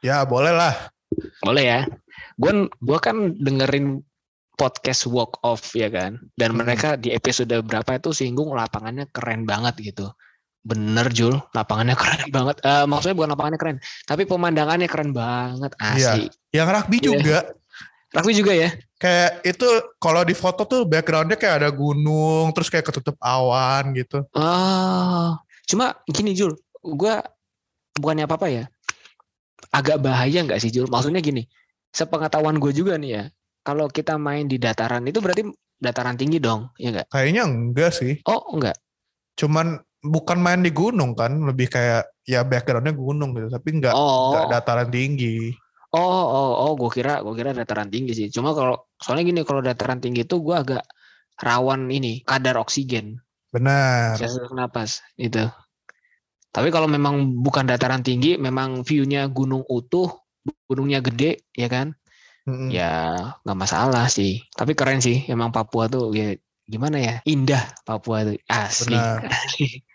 Ya 0.00 0.24
boleh 0.24 0.50
lah. 0.50 0.74
boleh 1.44 1.64
ya. 1.64 1.80
Gue 2.40 2.72
gua 2.80 2.96
kan 2.96 3.36
dengerin 3.36 4.00
podcast 4.56 5.04
walk 5.04 5.36
off 5.44 5.72
ya 5.76 5.92
kan, 5.92 6.16
dan 6.36 6.52
Hmm. 6.56 6.64
mereka 6.64 6.96
di 6.96 7.12
episode 7.12 7.52
berapa 7.64 7.96
itu 7.96 8.12
singgung 8.12 8.52
lapangannya 8.52 9.08
keren 9.12 9.44
banget 9.44 9.76
gitu. 9.80 10.08
Bener 10.60 11.08
Jul, 11.08 11.40
lapangannya 11.56 11.96
keren 12.00 12.28
banget. 12.28 12.60
Eh, 12.60 12.84
maksudnya 12.84 13.16
bukan 13.16 13.30
lapangannya 13.32 13.60
keren, 13.60 13.76
tapi 14.04 14.28
pemandangannya 14.28 14.88
keren 14.92 15.10
banget 15.10 15.72
asli. 15.80 16.28
Yang 16.52 16.68
rugby 16.68 16.96
Iya. 17.00 17.04
juga. 17.08 17.38
Rugby 18.10 18.32
juga 18.34 18.52
ya? 18.52 18.68
Kayak 19.00 19.30
itu 19.46 19.68
kalau 19.96 20.20
di 20.26 20.34
foto 20.36 20.66
tuh 20.68 20.84
backgroundnya 20.84 21.40
kayak 21.40 21.64
ada 21.64 21.70
gunung, 21.72 22.52
terus 22.52 22.68
kayak 22.68 22.84
ketutup 22.84 23.16
awan 23.22 23.94
gitu. 23.96 24.26
Oh, 24.36 25.32
cuma 25.64 25.96
gini 26.04 26.36
Jul, 26.36 26.52
gue 26.82 27.14
bukannya 27.96 28.28
apa 28.28 28.36
apa 28.36 28.48
ya, 28.50 28.64
agak 29.72 30.02
bahaya 30.04 30.44
nggak 30.44 30.60
sih 30.60 30.68
Jul? 30.68 30.90
Maksudnya 30.90 31.22
gini, 31.22 31.46
sepengetahuan 31.94 32.60
gue 32.60 32.74
juga 32.74 33.00
nih 33.00 33.10
ya, 33.14 33.24
kalau 33.62 33.88
kita 33.88 34.20
main 34.20 34.44
di 34.44 34.60
dataran 34.60 35.06
itu 35.06 35.22
berarti 35.22 35.46
dataran 35.80 36.18
tinggi 36.20 36.36
dong, 36.36 36.68
ya 36.76 36.92
nggak? 36.92 37.08
Kayaknya 37.08 37.42
enggak 37.48 37.92
sih. 37.96 38.20
Oh 38.28 38.42
enggak, 38.52 38.76
Cuman 39.38 39.80
bukan 40.00 40.38
main 40.40 40.60
di 40.64 40.72
gunung 40.72 41.12
kan, 41.12 41.32
lebih 41.44 41.68
kayak 41.68 42.08
ya 42.24 42.44
backgroundnya 42.44 42.96
gunung 42.96 43.36
gitu, 43.36 43.48
tapi 43.52 43.68
enggak 43.76 43.94
oh, 43.96 44.32
enggak 44.32 44.46
dataran 44.60 44.88
tinggi. 44.88 45.52
oh, 45.90 46.24
oh, 46.30 46.50
oh, 46.66 46.72
gue 46.78 46.90
kira, 46.94 47.20
gue 47.20 47.34
kira 47.34 47.50
dataran 47.50 47.90
tinggi 47.90 48.14
sih. 48.14 48.28
Cuma 48.30 48.54
kalau 48.54 48.86
soalnya 48.96 49.26
gini, 49.26 49.40
kalau 49.42 49.58
dataran 49.58 49.98
tinggi 49.98 50.22
itu 50.22 50.38
gue 50.38 50.54
agak 50.54 50.84
rawan 51.42 51.90
ini 51.90 52.22
kadar 52.22 52.60
oksigen, 52.62 53.18
Benar. 53.50 54.14
sesak 54.14 54.52
napas 54.54 55.02
itu. 55.18 55.50
Tapi 56.50 56.68
kalau 56.74 56.90
memang 56.90 57.42
bukan 57.42 57.66
dataran 57.66 58.02
tinggi, 58.02 58.38
memang 58.38 58.82
view-nya 58.82 59.26
gunung 59.30 59.62
utuh, 59.66 60.10
gunungnya 60.66 61.02
gede, 61.02 61.46
ya 61.54 61.66
kan? 61.70 61.94
Mm-mm. 62.48 62.72
ya 62.72 63.12
nggak 63.44 63.58
masalah 63.58 64.08
sih 64.08 64.40
tapi 64.56 64.72
keren 64.72 65.04
sih 65.04 65.28
emang 65.28 65.52
Papua 65.52 65.92
tuh 65.92 66.08
ya 66.16 66.32
gimana 66.64 66.96
ya 66.96 67.14
indah 67.28 67.60
Papua 67.84 68.24
tuh 68.24 68.40
asli 68.48 68.96
Benar. 68.96 69.28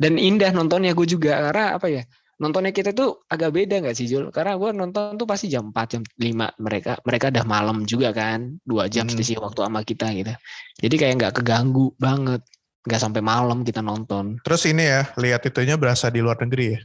Dan 0.00 0.16
indah 0.16 0.48
nontonnya 0.50 0.96
gue 0.96 1.04
juga 1.04 1.52
karena 1.52 1.76
apa 1.76 1.86
ya 1.92 2.02
nontonnya 2.40 2.72
kita 2.72 2.96
tuh 2.96 3.20
agak 3.28 3.52
beda 3.52 3.84
nggak 3.84 3.92
sih 3.92 4.08
Jul 4.08 4.32
karena 4.32 4.56
gue 4.56 4.72
nonton 4.72 5.20
tuh 5.20 5.28
pasti 5.28 5.52
jam 5.52 5.76
4 5.76 5.92
jam 5.92 6.02
5 6.16 6.56
mereka 6.56 6.96
mereka 7.04 7.28
udah 7.28 7.44
malam 7.44 7.84
juga 7.84 8.16
kan 8.16 8.56
dua 8.64 8.88
jam 8.88 9.04
Hmm. 9.04 9.12
selisih 9.12 9.44
waktu 9.44 9.60
sama 9.60 9.84
kita 9.84 10.08
gitu 10.16 10.32
jadi 10.80 10.94
kayak 10.96 11.14
nggak 11.20 11.32
keganggu 11.44 11.92
banget 12.00 12.40
nggak 12.88 12.96
sampai 12.96 13.20
malam 13.20 13.60
kita 13.60 13.84
nonton 13.84 14.40
Terus 14.40 14.64
ini 14.64 14.88
ya, 14.88 15.04
lihat 15.20 15.44
itunya 15.44 15.76
berasa 15.76 16.08
di 16.08 16.24
luar 16.24 16.40
negeri 16.40 16.66
ya. 16.72 16.80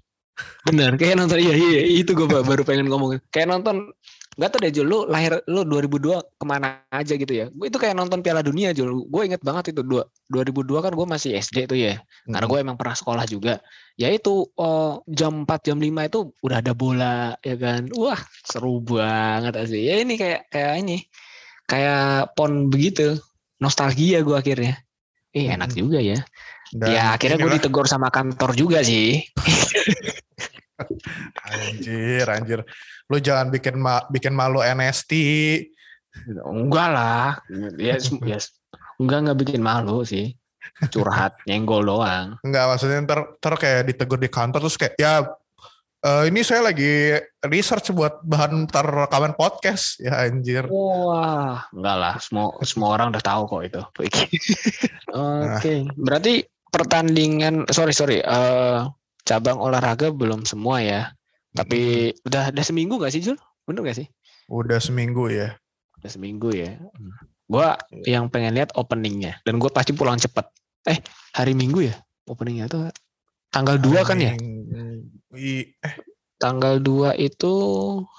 bener 0.68 1.00
kayak 1.00 1.16
nonton 1.16 1.40
iya 1.40 1.56
iya 1.56 2.04
itu 2.04 2.12
gue 2.12 2.28
baru 2.28 2.68
pengen 2.68 2.92
ngomong 2.92 3.24
kayak 3.32 3.48
nonton 3.48 3.96
Gak 4.36 4.52
tau 4.52 4.60
deh 4.60 4.68
Jul, 4.68 4.84
lu 4.84 5.08
lahir 5.08 5.40
lu 5.48 5.64
2002 5.64 6.20
ke 6.36 6.44
mana 6.44 6.84
aja 6.92 7.16
gitu 7.16 7.32
ya. 7.32 7.48
Gue 7.56 7.72
itu 7.72 7.80
kayak 7.80 7.96
nonton 7.96 8.20
Piala 8.20 8.44
Dunia 8.44 8.76
Jul. 8.76 9.08
Gue 9.08 9.32
inget 9.32 9.40
banget 9.40 9.72
itu 9.72 9.80
dua 9.80 10.04
2002 10.28 10.84
kan 10.84 10.92
gue 10.92 11.08
masih 11.08 11.40
SD 11.40 11.72
tuh 11.72 11.80
ya. 11.80 12.04
Karena 12.28 12.44
Hmm. 12.44 12.52
gue 12.52 12.60
emang 12.60 12.76
pernah 12.76 13.00
sekolah 13.00 13.24
juga. 13.32 13.64
Ya 13.96 14.12
itu 14.12 14.44
oh, 14.60 15.00
jam 15.08 15.48
4 15.48 15.72
jam 15.72 15.80
5 15.80 16.04
itu 16.04 16.36
udah 16.44 16.60
ada 16.60 16.76
bola 16.76 17.40
ya 17.40 17.56
kan. 17.56 17.88
Wah, 17.96 18.20
seru 18.44 18.84
banget 18.84 19.56
sih. 19.72 19.88
Ya 19.88 20.04
ini 20.04 20.20
kayak 20.20 20.52
kayak 20.52 20.84
ini. 20.84 21.08
Kayak 21.64 22.36
pon 22.36 22.68
begitu. 22.68 23.16
Nostalgia 23.64 24.20
gue 24.20 24.36
akhirnya. 24.36 24.84
Eh 25.32 25.48
enak 25.48 25.72
Mm-mm. 25.72 25.80
juga 25.80 26.04
ya. 26.04 26.20
Dan 26.76 26.92
ya 26.92 27.16
akhirnya 27.16 27.40
gue 27.40 27.56
ditegur 27.56 27.88
sama 27.88 28.12
kantor 28.12 28.52
juga 28.52 28.84
sih. 28.84 29.24
Anjir, 31.46 32.26
anjir. 32.28 32.60
Lu 33.12 33.18
jangan 33.22 33.54
bikin 33.54 33.78
ma 33.78 34.02
bikin 34.10 34.34
malu 34.34 34.66
NST. 34.66 35.12
Enggak 36.42 36.90
lah. 36.90 37.38
Ya, 37.78 38.00
ya 38.00 38.38
enggak 38.98 39.20
enggak 39.22 39.40
bikin 39.46 39.62
malu 39.62 40.02
sih. 40.08 40.34
Curhat, 40.90 41.38
nyenggol 41.48 41.86
doang. 41.86 42.40
Enggak, 42.42 42.66
maksudnya 42.74 43.00
ntar, 43.06 43.20
ntar 43.38 43.54
kayak 43.60 43.86
ditegur 43.86 44.18
di 44.18 44.30
kantor 44.32 44.66
terus 44.66 44.80
kayak, 44.82 44.98
ya 44.98 45.22
eh, 46.02 46.24
ini 46.30 46.42
saya 46.42 46.74
lagi 46.74 47.22
research 47.46 47.94
buat 47.94 48.26
bahan 48.26 48.66
ntar 48.66 48.86
rekaman 49.06 49.38
podcast. 49.38 50.02
Ya 50.02 50.26
anjir. 50.26 50.66
Wah, 50.72 51.70
enggak 51.70 51.96
lah. 52.02 52.16
Semua 52.18 52.58
semua 52.66 52.90
orang 52.98 53.14
udah 53.14 53.24
tahu 53.24 53.42
kok 53.46 53.64
itu. 53.66 53.82
Oke, 55.16 55.74
berarti 55.94 56.44
pertandingan 56.74 57.70
sorry 57.72 57.94
sorry 57.96 58.20
eh, 58.20 58.80
cabang 59.26 59.62
olahraga 59.62 60.12
belum 60.12 60.44
semua 60.44 60.82
ya. 60.82 61.02
Tapi 61.56 62.12
udah 62.28 62.52
udah 62.52 62.64
seminggu 62.68 63.00
gak 63.00 63.16
sih 63.16 63.24
Jul? 63.24 63.40
Bener 63.64 63.82
gak 63.88 63.98
sih? 64.04 64.08
Udah 64.52 64.78
seminggu 64.78 65.32
ya. 65.32 65.56
Udah 65.98 66.10
seminggu 66.12 66.52
ya. 66.52 66.76
Gua 67.48 67.80
yang 68.04 68.28
pengen 68.28 68.58
lihat 68.58 68.74
openingnya 68.76 69.40
dan 69.48 69.62
gue 69.62 69.70
pasti 69.72 69.96
pulang 69.96 70.20
cepet. 70.20 70.44
Eh 70.86 71.00
hari 71.34 71.54
Minggu 71.58 71.86
ya 71.86 71.96
openingnya 72.26 72.66
tuh 72.70 72.90
tanggal 73.50 73.78
2 73.80 74.02
kan 74.06 74.18
ya? 74.22 74.34
I- 75.38 75.72
eh, 75.74 75.96
Tanggal 76.36 76.84
2 76.84 77.16
itu 77.16 77.54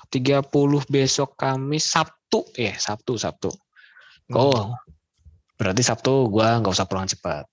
30 0.08 0.82
besok 0.88 1.36
Kamis 1.36 1.84
Sabtu 1.84 2.48
ya 2.56 2.72
Sabtu 2.74 3.20
Sabtu. 3.20 3.50
Oh 4.32 4.72
berarti 5.58 5.82
Sabtu 5.84 6.32
gua 6.32 6.58
nggak 6.58 6.72
usah 6.74 6.88
pulang 6.88 7.06
cepat. 7.06 7.44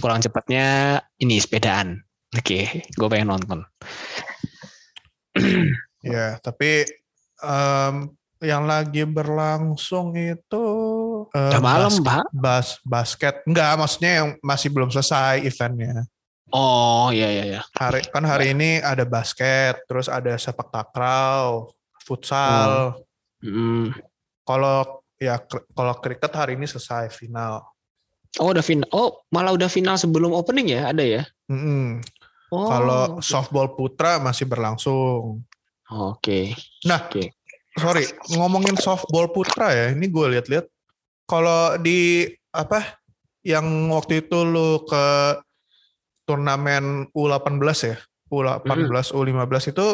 Pulang 0.00 0.20
cepatnya 0.20 1.00
ini 1.20 1.36
sepedaan. 1.36 2.00
Oke, 2.34 2.82
gue 2.82 3.08
pengen 3.12 3.30
nonton. 3.30 3.62
Ya, 6.04 6.36
tapi 6.36 6.84
em, 7.40 7.94
yang 8.44 8.68
lagi 8.68 9.08
berlangsung 9.08 10.12
itu 10.12 10.64
Udah 11.32 11.64
malam, 11.64 11.88
bas- 11.88 12.04
Pak. 12.04 12.24
bas 12.28 12.68
basket. 12.84 13.34
Enggak, 13.48 13.72
maksudnya 13.80 14.12
yang 14.20 14.28
masih 14.44 14.68
belum 14.68 14.92
selesai 14.92 15.40
eventnya. 15.40 16.04
Oh, 16.52 17.08
iya 17.08 17.32
iya 17.32 17.44
iya. 17.56 17.60
Hari 17.72 18.04
kan 18.12 18.20
hari 18.20 18.52
ini 18.52 18.84
ada 18.84 19.08
basket, 19.08 19.80
terus 19.88 20.12
ada 20.12 20.36
sepak 20.36 20.68
takraw, 20.68 21.72
futsal. 22.04 23.00
Mm. 23.40 23.96
Kalau 24.44 25.00
ya 25.16 25.40
kalau 25.72 25.96
kriket 26.04 26.30
hari 26.36 26.60
ini 26.60 26.68
selesai 26.68 27.08
final. 27.10 27.64
Oh, 28.44 28.52
udah 28.52 28.60
final. 28.60 28.84
Oh, 28.92 29.24
malah 29.32 29.56
udah 29.56 29.72
final 29.72 29.96
sebelum 29.96 30.36
opening 30.36 30.68
ya? 30.68 30.92
Ada 30.92 31.00
ya? 31.00 31.22
Mm-mm. 31.48 32.04
Oh. 32.54 32.70
Kalau 32.70 33.02
softball 33.18 33.74
putra 33.74 34.22
masih 34.22 34.46
berlangsung. 34.46 35.42
Oke. 35.90 36.54
Nah, 36.86 37.10
Oke. 37.10 37.34
sorry 37.74 38.06
ngomongin 38.30 38.78
softball 38.78 39.26
putra 39.34 39.74
ya, 39.74 39.86
ini 39.90 40.06
gue 40.06 40.38
lihat-lihat. 40.38 40.70
Kalau 41.26 41.74
di 41.82 42.30
apa 42.54 43.00
yang 43.42 43.90
waktu 43.90 44.22
itu 44.22 44.46
lu 44.46 44.86
ke 44.86 45.04
turnamen 46.24 47.10
U18 47.10 47.74
ya, 47.84 47.98
U18, 48.30 49.12
U15 49.12 49.74
itu 49.74 49.86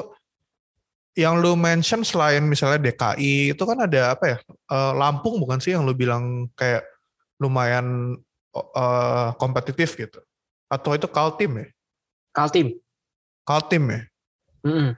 yang 1.18 1.42
lu 1.42 1.58
mention 1.58 2.06
selain 2.06 2.46
misalnya 2.46 2.78
DKI 2.78 3.56
itu 3.56 3.62
kan 3.66 3.82
ada 3.82 4.14
apa 4.14 4.24
ya? 4.30 4.38
eh, 4.46 4.92
Lampung 4.94 5.42
bukan 5.42 5.58
sih 5.58 5.74
yang 5.74 5.82
lu 5.82 5.96
bilang 5.96 6.46
kayak 6.54 6.86
lumayan 7.42 8.14
eh, 8.54 9.28
kompetitif 9.40 9.98
gitu? 9.98 10.22
Atau 10.70 10.94
itu 10.94 11.10
Kaltim 11.10 11.58
ya? 11.58 11.66
Kaltim. 12.30 12.78
Kaltim 13.44 13.82
ya? 13.90 14.00
Mm-mm. 14.66 14.94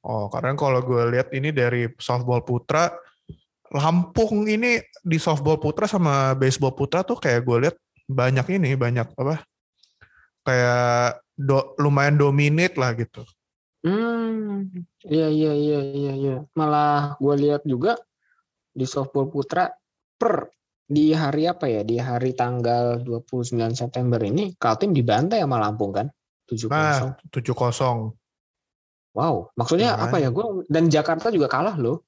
Oh, 0.00 0.32
karena 0.32 0.56
kalau 0.56 0.80
gue 0.80 1.02
lihat 1.12 1.28
ini 1.36 1.52
dari 1.52 1.88
softball 2.00 2.40
putra, 2.40 2.88
Lampung 3.70 4.50
ini 4.50 4.82
di 4.98 5.14
softball 5.22 5.62
putra 5.62 5.86
sama 5.86 6.34
baseball 6.34 6.74
putra 6.74 7.06
tuh 7.06 7.14
kayak 7.22 7.46
gue 7.46 7.56
lihat 7.68 7.76
banyak 8.10 8.58
ini, 8.58 8.74
banyak 8.74 9.14
apa? 9.14 9.46
Kayak 10.42 11.22
do- 11.38 11.78
lumayan 11.78 12.18
dominate 12.18 12.74
lah 12.74 12.90
gitu. 12.98 13.22
Hmm, 13.86 14.66
iya 15.06 15.30
iya 15.30 15.52
iya 15.54 15.80
iya 15.86 16.12
iya. 16.18 16.36
Malah 16.58 17.14
gue 17.22 17.34
lihat 17.46 17.62
juga 17.62 17.94
di 18.74 18.82
softball 18.90 19.30
putra 19.30 19.70
per 20.18 20.50
di 20.90 21.14
hari 21.14 21.46
apa 21.46 21.70
ya? 21.70 21.86
Di 21.86 22.02
hari 22.02 22.34
tanggal 22.34 23.06
29 23.06 23.54
September 23.78 24.18
ini 24.18 24.58
Kaltim 24.58 24.90
dibantai 24.90 25.46
sama 25.46 25.62
Lampung 25.62 25.94
kan? 25.94 26.10
7-0. 26.50 26.66
Nah, 26.66 27.14
7-0. 27.30 28.10
Wow, 29.14 29.50
maksudnya 29.54 29.94
apa 29.94 30.18
ya? 30.22 30.30
Gua 30.30 30.62
dan 30.70 30.90
Jakarta 30.90 31.30
juga 31.30 31.46
kalah 31.50 31.74
loh. 31.78 32.06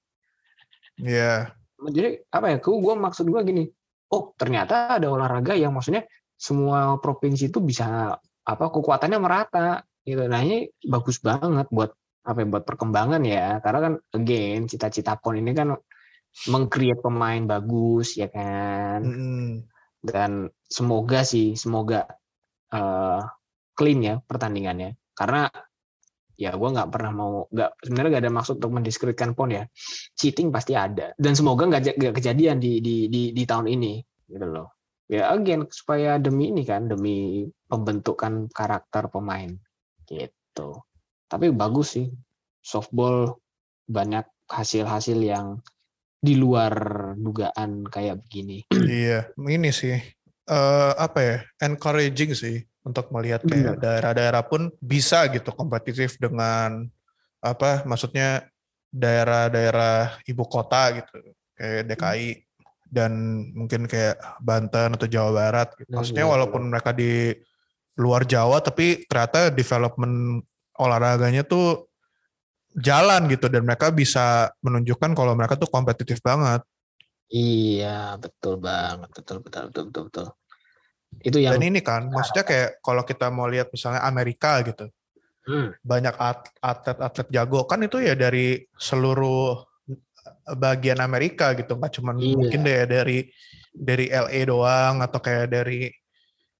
Iya. 0.98 1.54
Jadi 1.82 2.22
apa 2.30 2.46
ya? 2.50 2.56
Gue 2.62 2.78
gua 2.78 2.94
maksud 2.94 3.26
gue 3.26 3.40
gini. 3.42 3.64
Oh, 4.12 4.30
ternyata 4.38 4.98
ada 5.00 5.08
olahraga 5.10 5.56
yang 5.56 5.74
maksudnya 5.74 6.06
semua 6.38 6.98
provinsi 7.02 7.50
itu 7.50 7.58
bisa 7.58 8.18
apa 8.42 8.64
kekuatannya 8.70 9.18
merata 9.18 9.82
gitu. 10.06 10.26
Nah, 10.30 10.42
ini 10.42 10.70
bagus 10.86 11.18
banget 11.18 11.66
buat 11.70 11.90
apa 12.22 12.38
ya, 12.42 12.46
buat 12.46 12.64
perkembangan 12.66 13.22
ya. 13.26 13.58
Karena 13.62 13.78
kan 13.82 13.94
again 14.14 14.70
cita-cita 14.70 15.18
PON 15.18 15.42
ini 15.42 15.50
kan 15.54 15.74
mengcreate 16.50 17.02
pemain 17.02 17.42
bagus 17.44 18.14
ya 18.14 18.30
kan. 18.30 19.02
Mm-mm. 19.02 19.66
Dan 20.02 20.50
semoga 20.66 21.26
sih, 21.26 21.58
semoga 21.58 22.06
eh, 22.70 23.20
clean 23.72 24.00
ya 24.04 24.14
pertandingannya. 24.22 24.96
Karena 25.12 25.48
ya 26.36 26.50
gue 26.56 26.68
nggak 26.74 26.90
pernah 26.90 27.12
mau 27.12 27.32
nggak 27.52 27.70
sebenarnya 27.86 28.10
nggak 28.10 28.24
ada 28.24 28.32
maksud 28.32 28.54
untuk 28.58 28.72
mendiskreditkan 28.72 29.36
pon 29.36 29.52
ya. 29.52 29.64
Cheating 30.16 30.48
pasti 30.50 30.72
ada. 30.74 31.12
Dan 31.16 31.36
semoga 31.36 31.68
nggak 31.68 31.82
ja- 31.82 31.96
nggak 31.96 32.14
kejadian 32.18 32.58
di, 32.58 32.80
di 32.80 33.06
di 33.08 33.30
di 33.30 33.42
tahun 33.44 33.68
ini 33.68 34.00
gitu 34.28 34.46
loh. 34.48 34.68
Ya 35.12 35.28
again 35.28 35.68
supaya 35.68 36.16
demi 36.16 36.48
ini 36.48 36.64
kan 36.64 36.88
demi 36.88 37.44
pembentukan 37.68 38.48
karakter 38.48 39.12
pemain 39.12 39.52
gitu. 40.08 40.80
Tapi 41.28 41.52
bagus 41.52 42.00
sih. 42.00 42.08
Softball 42.62 43.42
banyak 43.90 44.22
hasil-hasil 44.46 45.18
yang 45.18 45.58
di 46.22 46.38
luar 46.38 46.72
dugaan 47.18 47.82
kayak 47.90 48.22
begini. 48.22 48.62
Iya, 48.70 49.34
ini 49.42 49.74
sih. 49.74 49.98
Eh 50.46 50.92
apa 50.94 51.18
ya? 51.18 51.38
Encouraging 51.58 52.38
sih 52.38 52.62
untuk 52.82 53.10
melihat 53.14 53.46
kayak 53.46 53.78
daerah-daerah 53.78 54.42
pun 54.46 54.70
bisa 54.82 55.30
gitu 55.30 55.54
kompetitif 55.54 56.18
dengan 56.18 56.90
apa? 57.38 57.86
Maksudnya 57.86 58.46
daerah-daerah 58.90 60.20
ibu 60.26 60.44
kota 60.44 61.00
gitu, 61.00 61.16
kayak 61.54 61.88
DKI 61.88 62.28
dan 62.92 63.12
mungkin 63.56 63.88
kayak 63.88 64.20
Banten 64.42 64.98
atau 64.98 65.08
Jawa 65.08 65.30
Barat. 65.32 65.68
Gitu. 65.78 65.88
Nah, 65.88 66.02
Maksudnya 66.02 66.26
iya, 66.28 66.32
walaupun 66.36 66.62
mereka 66.68 66.90
di 66.92 67.32
luar 67.96 68.28
Jawa, 68.28 68.60
tapi 68.60 69.08
ternyata 69.08 69.48
development 69.48 70.44
olahraganya 70.76 71.46
tuh 71.46 71.88
jalan 72.76 73.28
gitu 73.28 73.52
dan 73.52 73.64
mereka 73.68 73.92
bisa 73.92 74.48
menunjukkan 74.64 75.12
kalau 75.12 75.36
mereka 75.36 75.60
tuh 75.60 75.68
kompetitif 75.68 76.20
banget. 76.24 76.64
iya 77.32 78.16
betul 78.20 78.60
banget 78.60 79.08
betul 79.08 79.40
betul 79.40 79.72
betul 79.72 79.84
betul, 79.88 80.02
betul. 80.08 80.26
Itu 81.20 81.36
yang 81.36 81.52
Dan 81.58 81.68
ini 81.68 81.80
kan, 81.84 82.08
maksudnya 82.08 82.42
kayak 82.42 82.80
kalau 82.80 83.04
kita 83.04 83.28
mau 83.28 83.44
lihat 83.44 83.68
misalnya 83.68 84.00
Amerika 84.02 84.56
gitu, 84.64 84.88
Hmm. 85.42 85.74
banyak 85.82 86.14
at- 86.16 86.54
atlet-atlet 86.62 87.28
jago 87.34 87.66
kan 87.66 87.82
itu 87.82 87.98
ya 87.98 88.14
dari 88.14 88.62
seluruh 88.78 89.58
bagian 90.54 91.02
Amerika 91.02 91.50
gitu, 91.58 91.74
nggak 91.74 91.92
cuma 91.98 92.14
Iya. 92.14 92.38
mungkin 92.38 92.60
deh 92.62 92.86
dari 92.86 93.18
dari 93.72 94.06
LA 94.06 94.40
doang 94.46 95.02
atau 95.02 95.18
kayak 95.18 95.50
dari 95.50 95.90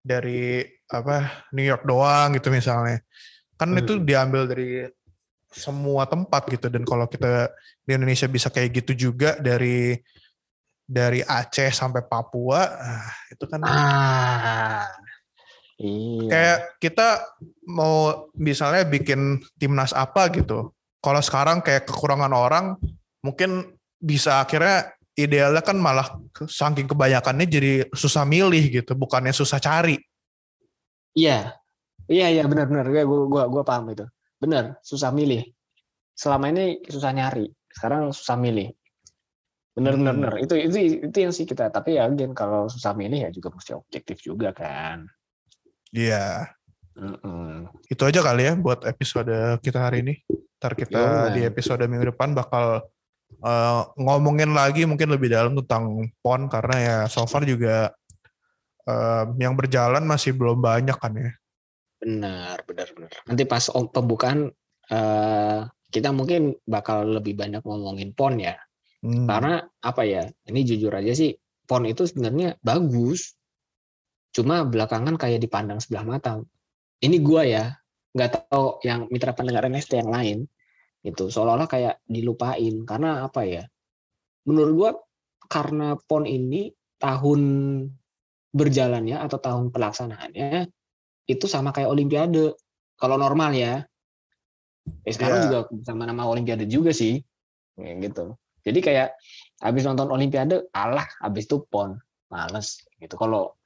dari 0.03 0.67
apa 0.91 1.47
New 1.55 1.63
York 1.63 1.87
doang 1.87 2.35
gitu 2.35 2.51
misalnya, 2.51 2.99
kan 3.55 3.71
Hmm. 3.71 3.81
itu 3.81 3.93
diambil 4.03 4.51
dari 4.51 4.83
semua 5.53 6.09
tempat 6.09 6.49
gitu 6.49 6.67
dan 6.67 6.83
kalau 6.83 7.05
kita 7.07 7.53
di 7.85 7.93
Indonesia 7.95 8.27
bisa 8.27 8.49
kayak 8.49 8.83
gitu 8.83 9.13
juga 9.13 9.37
dari 9.39 9.95
dari 10.85 11.23
Aceh 11.25 11.71
sampai 11.73 12.05
Papua, 12.05 12.61
ah, 12.67 13.11
itu 13.31 13.45
kan 13.49 13.61
ah 13.65 14.85
iya 15.81 16.29
kayak 16.31 16.59
kita 16.79 17.09
mau 17.67 18.29
misalnya 18.39 18.87
bikin 18.87 19.43
timnas 19.59 19.91
apa 19.97 20.31
gitu. 20.31 20.71
Kalau 21.03 21.19
sekarang 21.19 21.59
kayak 21.67 21.91
kekurangan 21.91 22.31
orang, 22.31 22.79
mungkin 23.27 23.75
bisa 23.99 24.39
akhirnya 24.39 24.95
idealnya 25.19 25.61
kan 25.61 25.75
malah 25.75 26.07
saking 26.47 26.87
kebanyakannya 26.87 27.47
jadi 27.51 27.73
susah 27.91 28.23
milih 28.23 28.83
gitu, 28.83 28.95
bukannya 28.95 29.35
susah 29.35 29.59
cari. 29.59 29.99
Iya, 31.13 31.53
iya, 32.09 32.27
iya 32.33 32.45
benar-benar. 32.47 32.89
Gue, 32.89 33.03
gue, 33.05 33.21
gue, 33.29 33.43
gue 33.51 33.63
paham 33.67 33.93
itu. 33.93 34.07
Benar, 34.39 34.79
susah 34.81 35.11
milih. 35.11 35.45
Selama 36.15 36.55
ini 36.55 36.81
susah 36.87 37.13
nyari, 37.13 37.51
sekarang 37.69 38.15
susah 38.15 38.39
milih. 38.39 38.73
Benar, 39.73 39.97
benar, 39.97 40.13
Hmm. 40.13 40.21
benar. 40.21 40.35
Itu, 40.45 40.55
itu, 40.57 40.77
itu 41.09 41.17
yang 41.17 41.33
sih 41.33 41.49
kita. 41.49 41.73
Tapi 41.73 41.97
ya, 41.97 42.05
again, 42.05 42.37
kalau 42.37 42.69
susah 42.69 42.93
milih 42.93 43.25
ya 43.25 43.31
juga 43.33 43.49
mesti 43.49 43.73
objektif 43.73 44.21
juga 44.21 44.53
kan. 44.53 45.09
Iya, 45.93 46.49
Mm-mm. 46.93 47.69
itu 47.89 48.03
aja 48.05 48.21
kali 48.21 48.49
ya 48.49 48.53
buat 48.57 48.85
episode 48.85 49.33
kita 49.65 49.81
hari 49.81 50.05
ini. 50.05 50.15
Ntar 50.61 50.73
kita 50.77 51.33
Yo, 51.33 51.35
di 51.37 51.41
episode 51.45 51.85
minggu 51.89 52.13
depan 52.13 52.37
bakal 52.37 52.85
eh, 53.41 53.83
ngomongin 53.97 54.53
lagi 54.53 54.85
mungkin 54.85 55.09
lebih 55.13 55.33
dalam 55.33 55.57
tentang 55.65 56.09
PON 56.21 56.49
karena 56.53 56.77
ya 56.81 56.97
so 57.09 57.25
far 57.29 57.45
juga 57.45 57.93
eh, 58.89 59.25
yang 59.41 59.57
berjalan 59.57 60.05
masih 60.05 60.33
belum 60.37 60.61
banyak 60.61 60.97
kan 60.97 61.13
ya. 61.17 61.33
Benar, 62.01 62.65
benar, 62.65 62.89
benar. 62.93 63.13
Nanti 63.29 63.43
pas 63.45 63.65
pembukaan 63.93 64.49
eh, 64.89 65.61
kita 65.93 66.09
mungkin 66.13 66.57
bakal 66.65 67.21
lebih 67.21 67.37
banyak 67.37 67.61
ngomongin 67.65 68.17
pon 68.17 68.41
ya. 68.41 68.57
Hmm. 69.03 69.27
Karena 69.27 69.67
apa 69.83 70.03
ya? 70.07 70.31
Ini 70.47 70.61
jujur 70.63 70.95
aja 70.95 71.11
sih, 71.13 71.35
pon 71.67 71.83
itu 71.85 72.07
sebenarnya 72.07 72.55
bagus. 72.63 73.35
Cuma 74.31 74.63
belakangan 74.65 75.19
kayak 75.19 75.43
dipandang 75.43 75.83
sebelah 75.83 76.07
mata. 76.07 76.41
Ini 77.03 77.19
gua 77.19 77.43
ya, 77.43 77.65
nggak 78.15 78.49
tahu 78.49 78.79
yang 78.87 79.11
mitra 79.11 79.35
pendengar 79.35 79.67
NST 79.67 79.99
yang 79.99 80.09
lain. 80.15 80.39
Itu 81.03 81.29
seolah-olah 81.29 81.67
kayak 81.67 81.99
dilupain. 82.07 82.87
Karena 82.87 83.27
apa 83.27 83.43
ya? 83.43 83.67
Menurut 84.47 84.73
gua 84.79 84.91
karena 85.51 85.99
pon 85.99 86.25
ini 86.25 86.71
tahun 87.03 87.41
berjalannya 88.55 89.19
atau 89.19 89.39
tahun 89.43 89.75
pelaksanaannya 89.75 90.71
itu 91.27 91.45
sama 91.51 91.75
kayak 91.75 91.91
olimpiade. 91.91 92.55
Kalau 92.95 93.19
normal 93.19 93.51
ya. 93.59 93.83
Eh, 95.03 95.11
sekarang 95.15 95.43
Iya. 95.43 95.45
juga 95.47 95.59
sama 95.83 96.07
nama 96.07 96.27
olimpiade 96.31 96.71
juga 96.71 96.95
sih. 96.95 97.19
Gitu. 97.75 98.39
Jadi 98.63 98.79
kayak 98.79 99.09
habis 99.59 99.83
nonton 99.83 100.11
olimpiade, 100.11 100.71
alah 100.71 101.07
habis 101.21 101.47
itu 101.47 101.63
pon. 101.67 101.99
Males 102.33 102.81
gitu. 102.97 103.15
Kalau 103.15 103.59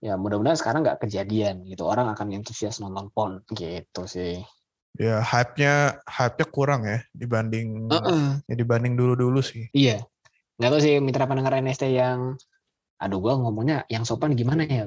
ya 0.00 0.16
mudah-mudahan 0.16 0.56
sekarang 0.56 0.80
nggak 0.80 1.04
kejadian 1.04 1.66
gitu. 1.66 1.84
Orang 1.84 2.08
akan 2.08 2.32
antusias 2.32 2.80
nonton 2.80 3.10
pon 3.12 3.42
gitu 3.52 4.08
sih. 4.08 4.40
Ya 4.96 5.20
hype-nya 5.20 6.00
hype-nya 6.08 6.46
kurang 6.48 6.82
ya 6.88 6.98
dibanding 7.12 7.86
Heeh. 7.92 8.40
ya 8.48 8.54
dibanding 8.56 8.96
dulu-dulu 8.96 9.44
sih. 9.44 9.68
Iya. 9.70 10.02
Nggak 10.58 10.70
tahu 10.74 10.80
sih 10.80 10.94
mitra 10.98 11.28
pendengar 11.28 11.54
NST 11.54 11.86
yang 11.92 12.34
aduh 12.98 13.22
gua 13.22 13.38
ngomongnya 13.38 13.86
yang 13.86 14.02
sopan 14.02 14.34
gimana 14.34 14.64
ya, 14.66 14.84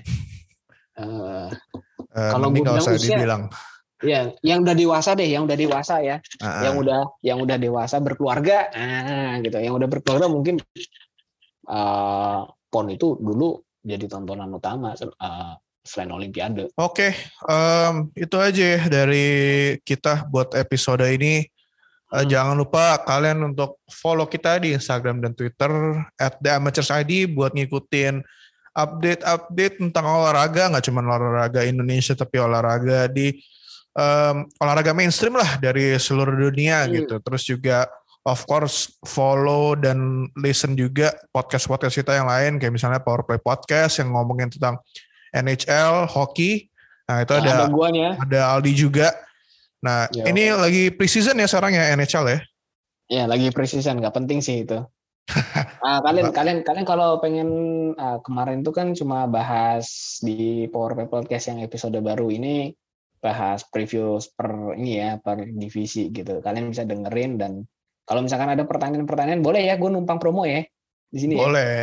ya? 0.00 0.02
Eh, 1.00 1.48
Eh, 2.10 2.30
Kalau 2.34 2.50
nggak 2.50 2.66
bilang 2.66 2.82
usah 2.82 2.94
usia- 2.98 3.16
dibilang. 3.16 3.42
Ya, 4.00 4.32
yang 4.40 4.64
udah 4.64 4.74
dewasa 4.76 5.12
deh, 5.16 5.28
yang 5.28 5.44
udah 5.44 5.56
dewasa 5.56 6.00
ya. 6.00 6.16
Ah, 6.40 6.64
yang 6.64 6.76
ah. 6.76 6.82
udah 6.82 7.00
yang 7.20 7.38
udah 7.40 7.56
dewasa 7.60 7.96
berkeluarga 8.00 8.72
nah 8.72 9.36
gitu 9.44 9.56
yang 9.60 9.76
udah 9.76 9.88
berkeluarga 9.88 10.26
mungkin 10.26 10.56
eh 11.70 12.40
pon 12.70 12.86
itu 12.88 13.18
dulu 13.20 13.60
jadi 13.84 14.04
tontonan 14.08 14.50
utama 14.52 14.96
eh, 14.96 15.54
selain 15.80 16.12
olimpiade 16.12 16.68
Oke, 16.76 17.16
em, 17.48 17.94
itu 18.12 18.36
aja 18.36 18.64
ya 18.76 18.80
dari 18.88 19.28
kita 19.80 20.28
buat 20.28 20.52
episode 20.52 21.04
ini. 21.08 21.44
Eh, 21.44 21.46
Hmm. 22.10 22.26
Jangan 22.26 22.58
lupa 22.58 22.98
kalian 23.06 23.54
untuk 23.54 23.78
follow 23.86 24.26
kita 24.26 24.58
di 24.58 24.74
Instagram 24.74 25.22
dan 25.22 25.32
Twitter 25.32 25.70
at 26.18 26.42
buat 26.42 27.54
ngikutin 27.54 28.18
update-update 28.74 29.78
tentang 29.78 30.06
olahraga, 30.06 30.74
nggak 30.74 30.84
cuma 30.90 31.06
olahraga 31.06 31.62
Indonesia 31.62 32.18
tapi 32.18 32.38
olahraga 32.42 33.06
di 33.06 33.38
em, 33.92 34.36
olahraga 34.58 34.92
mainstream 34.92 35.34
lah 35.34 35.58
dari 35.58 35.94
seluruh 35.96 36.34
dunia 36.50 36.84
Hmm. 36.86 36.92
gitu. 36.94 37.14
Terus 37.18 37.42
juga 37.44 37.78
of 38.22 38.44
course 38.44 38.92
follow 39.02 39.72
dan 39.74 40.28
listen 40.36 40.76
juga 40.76 41.10
podcast-podcast 41.32 41.96
kita 42.04 42.12
yang 42.20 42.28
lain 42.28 42.60
kayak 42.60 42.74
misalnya 42.76 43.00
Powerplay 43.00 43.40
Podcast 43.40 43.98
yang 43.98 44.12
ngomongin 44.12 44.52
tentang 44.52 44.76
NHL, 45.30 46.04
hoki. 46.10 46.68
Nah, 47.08 47.22
itu 47.24 47.32
Nah, 47.34 47.40
ada 47.42 47.50
ada 47.50 47.66
guanya 47.70 48.08
ada 48.18 48.40
Aldi 48.54 48.72
juga. 48.76 49.10
Nah, 49.80 50.06
Yo. 50.12 50.28
ini 50.28 50.52
lagi 50.52 50.92
preseason 50.92 51.40
ya 51.40 51.48
sekarang 51.48 51.72
ya 51.74 51.96
NHL 51.96 52.26
ya. 52.28 52.38
ya 53.10 53.24
lagi 53.26 53.50
precision 53.50 53.98
nggak 53.98 54.14
penting 54.14 54.38
sih 54.38 54.62
itu 54.62 54.78
Ah, 55.82 55.98
kalian 55.98 56.30
kalian 56.30 56.58
kalian 56.62 56.86
kalau 56.86 57.18
pengen 57.18 57.48
ah, 57.98 58.22
kemarin 58.22 58.62
itu 58.62 58.70
kan 58.70 58.94
cuma 58.94 59.26
bahas 59.26 60.18
di 60.22 60.70
Power 60.70 60.94
Play 60.94 61.10
Podcast 61.10 61.50
yang 61.50 61.58
episode 61.58 61.98
baru 61.98 62.30
ini 62.30 62.70
bahas 63.20 63.62
preview 63.68 64.16
per 64.32 64.74
ini 64.80 64.96
ya 64.96 65.20
per 65.20 65.44
divisi 65.44 66.08
gitu 66.08 66.40
kalian 66.40 66.72
bisa 66.72 66.88
dengerin 66.88 67.36
dan 67.36 67.52
kalau 68.08 68.26
misalkan 68.26 68.50
ada 68.50 68.66
pertanyaan-pertanyaan 68.66 69.44
boleh 69.44 69.62
ya 69.70 69.78
gue 69.78 69.86
numpang 69.86 70.18
promo 70.18 70.42
ya 70.42 70.66
di 71.10 71.18
sini 71.18 71.34
ya. 71.36 71.46
Boleh. 71.46 71.78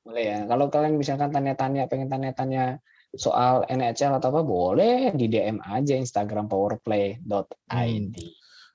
Boleh 0.00 0.24
ya. 0.24 0.38
Kalau 0.48 0.66
kalian 0.72 0.96
misalkan 0.96 1.28
tanya-tanya, 1.30 1.86
pengen 1.86 2.08
tanya-tanya 2.08 2.80
soal 3.12 3.68
NHL 3.68 4.16
atau 4.16 4.28
apa, 4.32 4.42
boleh 4.44 5.12
di 5.12 5.28
DM 5.28 5.60
aja 5.60 5.94
Instagram 5.94 6.48
powerplay.id. 6.48 8.16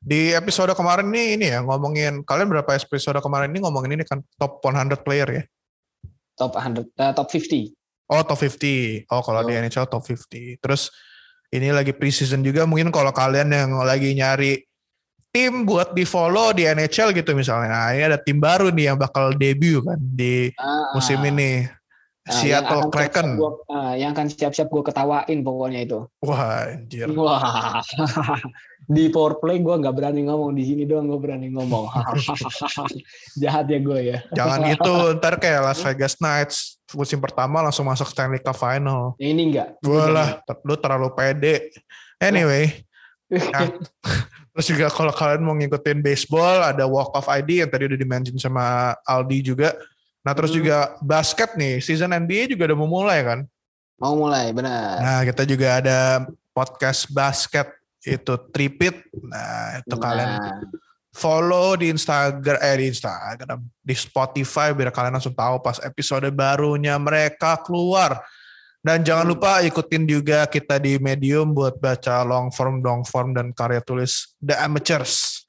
Di 0.06 0.21
episode 0.38 0.73
kemarin 0.78 1.10
nih 1.10 1.28
ini 1.34 1.45
ya 1.49 1.65
ngomongin 1.65 2.21
kalian 2.21 2.45
berapa 2.45 2.78
episode 2.78 3.17
kemarin 3.25 3.49
ini 3.49 3.65
ngomongin 3.65 3.97
ini 3.97 4.06
kan 4.06 4.21
top 4.38 4.62
100 4.62 5.01
player 5.01 5.30
ya. 5.30 5.43
Top 6.38 6.54
100, 6.54 6.93
eh, 6.93 7.13
top 7.17 7.28
50. 7.30 7.73
Oh, 8.06 8.21
top 8.21 8.38
50. 8.38 9.10
Oh, 9.10 9.25
kalau 9.25 9.41
di 9.49 9.58
Yo. 9.58 9.65
NHL 9.65 9.89
top 9.89 10.06
50. 10.06 10.62
Terus 10.62 10.93
ini 11.57 11.71
lagi 11.71 11.95
preseason 11.95 12.43
juga 12.43 12.67
mungkin 12.67 12.91
kalau 12.91 13.11
kalian 13.15 13.51
yang 13.51 13.71
lagi 13.81 14.11
nyari 14.13 14.61
tim 15.35 15.67
buat 15.67 15.91
di 15.91 16.07
follow 16.07 16.55
di 16.55 16.63
NHL 16.63 17.11
gitu 17.11 17.35
misalnya. 17.35 17.67
Nah, 17.67 17.87
ini 17.91 18.03
ada 18.07 18.15
tim 18.15 18.39
baru 18.39 18.71
nih 18.71 18.91
yang 18.93 18.97
bakal 18.99 19.35
debut 19.35 19.83
kan 19.83 19.99
di 19.99 20.47
Ah, 20.55 20.95
musim 20.95 21.19
ini. 21.27 21.67
Ah, 22.25 22.33
yang 22.33 22.41
Seattle 22.41 22.81
akan 22.81 22.91
Kraken. 22.91 23.27
gua- 23.38 23.61
ah, 23.69 23.93
yang 23.93 24.11
akan 24.17 24.27
siap-siap 24.33 24.67
gue 24.67 24.83
ketawain 24.85 25.39
pokoknya 25.45 25.79
itu. 25.85 25.99
Wah, 26.25 26.73
anjir. 26.73 27.07
Wah, 27.13 27.81
di 28.95 29.09
powerplay 29.09 29.61
gue 29.61 29.75
nggak 29.81 29.95
berani 29.97 30.25
ngomong 30.29 30.53
di 30.53 30.63
sini 30.65 30.83
doang 30.85 31.09
gue 31.09 31.19
berani 31.21 31.49
ngomong. 31.53 31.89
Jahat 33.41 33.65
ya 33.69 33.79
gue 33.81 33.99
ya. 34.01 34.17
Jangan 34.33 34.59
gitu, 34.69 34.93
ntar 35.21 35.38
kayak 35.38 35.61
Las 35.61 35.81
Vegas 35.81 36.17
Knights 36.17 36.77
musim 36.93 37.17
pertama 37.17 37.65
langsung 37.65 37.85
masuk 37.85 38.09
Stanley 38.09 38.41
Cup 38.41 38.57
Final. 38.57 39.13
Ini 39.17 39.41
enggak. 39.41 39.69
Gue 39.81 40.05
lah, 40.05 40.41
lu 40.65 40.75
terlalu 40.77 41.09
pede. 41.17 41.73
Anyway, 42.21 42.85
nah, 43.29 43.69
terus 44.55 44.65
juga 44.69 44.88
kalau 44.88 45.11
kalian 45.11 45.43
mau 45.43 45.57
ngikutin 45.57 45.99
baseball, 45.99 46.63
ada 46.63 46.85
Walk 46.85 47.11
of 47.17 47.27
ID 47.27 47.65
yang 47.65 47.69
tadi 47.69 47.89
udah 47.89 47.99
dimention 47.99 48.38
sama 48.38 48.95
Aldi 49.03 49.51
juga. 49.53 49.75
Nah 50.25 50.33
terus 50.33 50.49
Hmm. 50.51 50.57
juga 50.57 50.77
basket 51.05 51.53
nih, 51.53 51.77
season 51.79 52.09
NBA 52.09 52.49
juga 52.49 52.73
udah 52.73 52.77
mau 52.81 52.89
mulai 52.89 53.21
kan. 53.21 53.39
Mau 54.01 54.17
mulai, 54.17 54.49
benar. 54.51 54.97
Nah 54.99 55.19
kita 55.23 55.45
juga 55.45 55.79
ada 55.79 56.25
podcast 56.49 57.05
basket 57.07 57.69
itu 58.01 58.33
Tripit. 58.49 59.05
Nah 59.21 59.79
itu 59.85 59.95
kalian 59.95 60.29
Nah, 60.35 60.59
follow 61.15 61.79
di 61.79 61.93
Instagram 61.93 62.59
eh 62.59 62.75
di 62.75 62.85
Instagram 62.91 63.59
di 63.79 63.95
Spotify 63.95 64.75
biar 64.75 64.91
kalian 64.91 65.15
langsung 65.15 65.31
tahu 65.31 65.63
pas 65.63 65.79
episode 65.79 66.27
barunya 66.27 66.99
mereka 66.99 67.55
keluar 67.63 68.19
dan 68.83 68.99
jangan 68.99 69.23
Hmm. 69.23 69.31
lupa 69.31 69.63
ikutin 69.63 70.03
juga 70.03 70.43
kita 70.45 70.75
di 70.75 70.99
Medium 70.99 71.55
buat 71.55 71.79
baca 71.79 72.19
long 72.27 72.51
form, 72.51 72.83
long 72.83 73.01
form 73.07 73.31
dan 73.31 73.55
karya 73.55 73.79
tulis 73.79 74.35
The 74.43 74.57
Amateurs. 74.59 75.45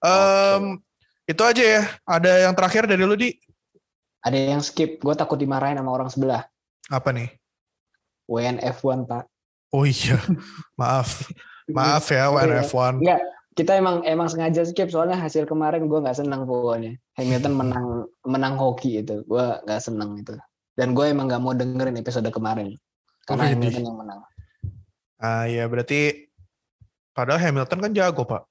Em, 0.00 0.80
Itu 1.24 1.40
aja 1.40 1.64
ya. 1.64 1.82
Ada 2.04 2.44
yang 2.44 2.52
terakhir 2.52 2.84
dari 2.84 3.00
lu 3.00 3.16
di 3.16 3.32
ada 4.24 4.36
yang 4.40 4.64
skip, 4.64 5.04
gue 5.04 5.14
takut 5.14 5.36
dimarahin 5.36 5.76
sama 5.76 5.92
orang 5.92 6.08
sebelah. 6.08 6.48
apa 6.92 7.12
nih? 7.16 7.32
WNF1 8.28 9.08
pak. 9.08 9.24
Oh 9.72 9.84
iya, 9.84 10.16
maaf, 10.80 11.28
maaf 11.68 12.08
ya 12.08 12.28
WNF1. 12.32 13.00
Enggak, 13.00 13.20
kita 13.56 13.72
emang 13.76 14.04
emang 14.04 14.28
sengaja 14.28 14.64
skip 14.64 14.88
soalnya 14.88 15.16
hasil 15.16 15.44
kemarin 15.44 15.88
gue 15.88 15.98
nggak 16.00 16.16
senang 16.16 16.48
pokoknya. 16.48 16.96
Hamilton 17.20 17.54
menang 17.56 17.86
menang 18.24 18.54
hoki 18.56 19.00
itu, 19.04 19.24
gue 19.24 19.44
nggak 19.64 19.80
senang 19.80 20.16
itu. 20.16 20.36
Dan 20.74 20.96
gue 20.96 21.04
emang 21.08 21.28
nggak 21.28 21.42
mau 21.44 21.52
dengerin 21.54 22.00
episode 22.00 22.26
kemarin 22.32 22.76
karena 23.28 23.44
Widih. 23.48 23.52
Hamilton 23.56 23.84
yang 23.84 23.98
menang. 24.00 24.20
Ah 25.20 25.44
iya 25.48 25.64
berarti 25.68 26.28
padahal 27.16 27.40
Hamilton 27.40 27.80
kan 27.80 27.92
jago 27.92 28.22
pak. 28.28 28.42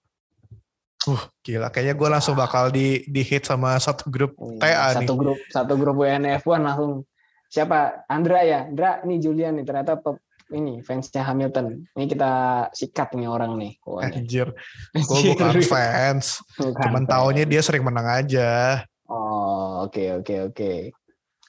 Uh 1.04 1.20
gila 1.40 1.68
kayaknya 1.68 1.94
gue 1.94 2.10
langsung 2.10 2.34
bakal 2.34 2.70
di 2.70 3.04
di 3.06 3.22
hit 3.22 3.44
sama 3.44 3.76
satu 3.76 4.08
grup 4.08 4.40
TA 4.56 4.96
nih. 4.96 5.04
satu 5.04 5.14
grup 5.14 5.40
satu 5.48 5.74
grup 5.76 5.96
WNF1 6.00 6.60
langsung 6.60 7.04
siapa 7.46 8.08
Andra 8.08 8.40
ya 8.42 8.66
Andra 8.66 9.04
nih 9.04 9.20
Julian 9.20 9.60
nih 9.60 9.66
ternyata 9.66 9.96
pe- 9.96 10.22
ini 10.54 10.80
fansnya 10.80 11.26
Hamilton. 11.26 11.82
Ini 11.92 12.06
kita 12.06 12.32
sikat 12.70 13.18
nih 13.18 13.26
orang 13.26 13.58
nih. 13.58 13.74
pokoknya. 13.82 14.22
Anjir, 14.22 14.48
gue 14.94 15.20
bukan 15.34 15.50
fans. 15.60 16.46
Bukan 16.56 16.78
Cuman 16.78 17.04
fans. 17.04 17.10
taunya 17.10 17.44
dia 17.44 17.60
sering 17.60 17.82
menang 17.82 18.06
aja. 18.06 18.84
Oh, 19.10 19.82
oke 19.84 20.22
oke 20.22 20.54
oke. 20.54 20.72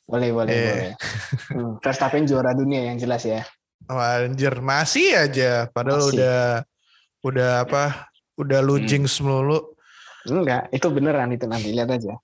Boleh 0.08 0.30
boleh 0.32 0.50
Iya. 0.50 0.64
boleh. 0.66 0.92
Hmm, 1.52 1.72
Verstappen 1.78 2.24
juara 2.24 2.56
dunia 2.56 2.80
yang 2.88 2.96
jelas 2.96 3.22
ya. 3.22 3.44
Wah, 3.84 4.24
Anjir, 4.24 4.56
masih 4.64 5.12
aja. 5.12 5.68
Padahal 5.68 6.00
Masih. 6.00 6.16
udah 6.16 6.40
udah 7.20 7.50
apa? 7.68 7.84
Udah 8.34 8.58
lu 8.60 8.76
Hmm. 8.76 8.86
jinx 8.86 9.18
melulu. 9.18 9.74
Enggak, 10.24 10.72
itu 10.72 10.86
beneran 10.88 11.30
itu 11.30 11.44
nanti 11.44 11.68
lihat 11.70 11.90
aja. 11.90 12.16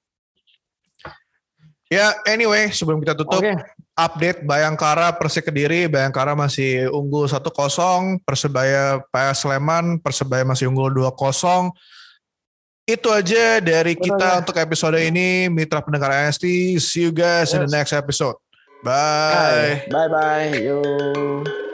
Ya, 1.90 2.14
anyway, 2.22 2.70
sebelum 2.70 3.02
kita 3.02 3.18
tutup, 3.18 3.42
Oke. 3.42 3.50
update 3.98 4.46
Bayangkara 4.46 5.10
Persik 5.10 5.50
Kediri, 5.50 5.90
Bayangkara 5.90 6.38
masih 6.38 6.86
unggul 6.94 7.26
1-0, 7.26 8.22
Persebaya 8.22 9.02
PS 9.10 9.42
Sleman, 9.42 9.98
Persebaya 9.98 10.46
masih 10.46 10.70
unggul 10.70 10.94
2-0. 10.94 11.74
Itu 12.86 13.10
aja 13.10 13.58
dari 13.58 13.98
Betul 13.98 14.06
kita 14.06 14.26
ya. 14.26 14.38
untuk 14.38 14.54
episode 14.54 15.02
ini, 15.02 15.50
Mitra 15.50 15.82
Pendengar 15.82 16.14
NST. 16.14 16.78
See 16.78 17.06
you 17.06 17.10
guys 17.10 17.50
in 17.52 17.62
the 17.62 17.70
Yes. 17.70 17.74
next 17.74 17.92
episode. 17.92 18.38
Bye. 18.86 19.84
Bye 19.90 20.08
bye. 20.08 20.50
Yo. 20.62 21.69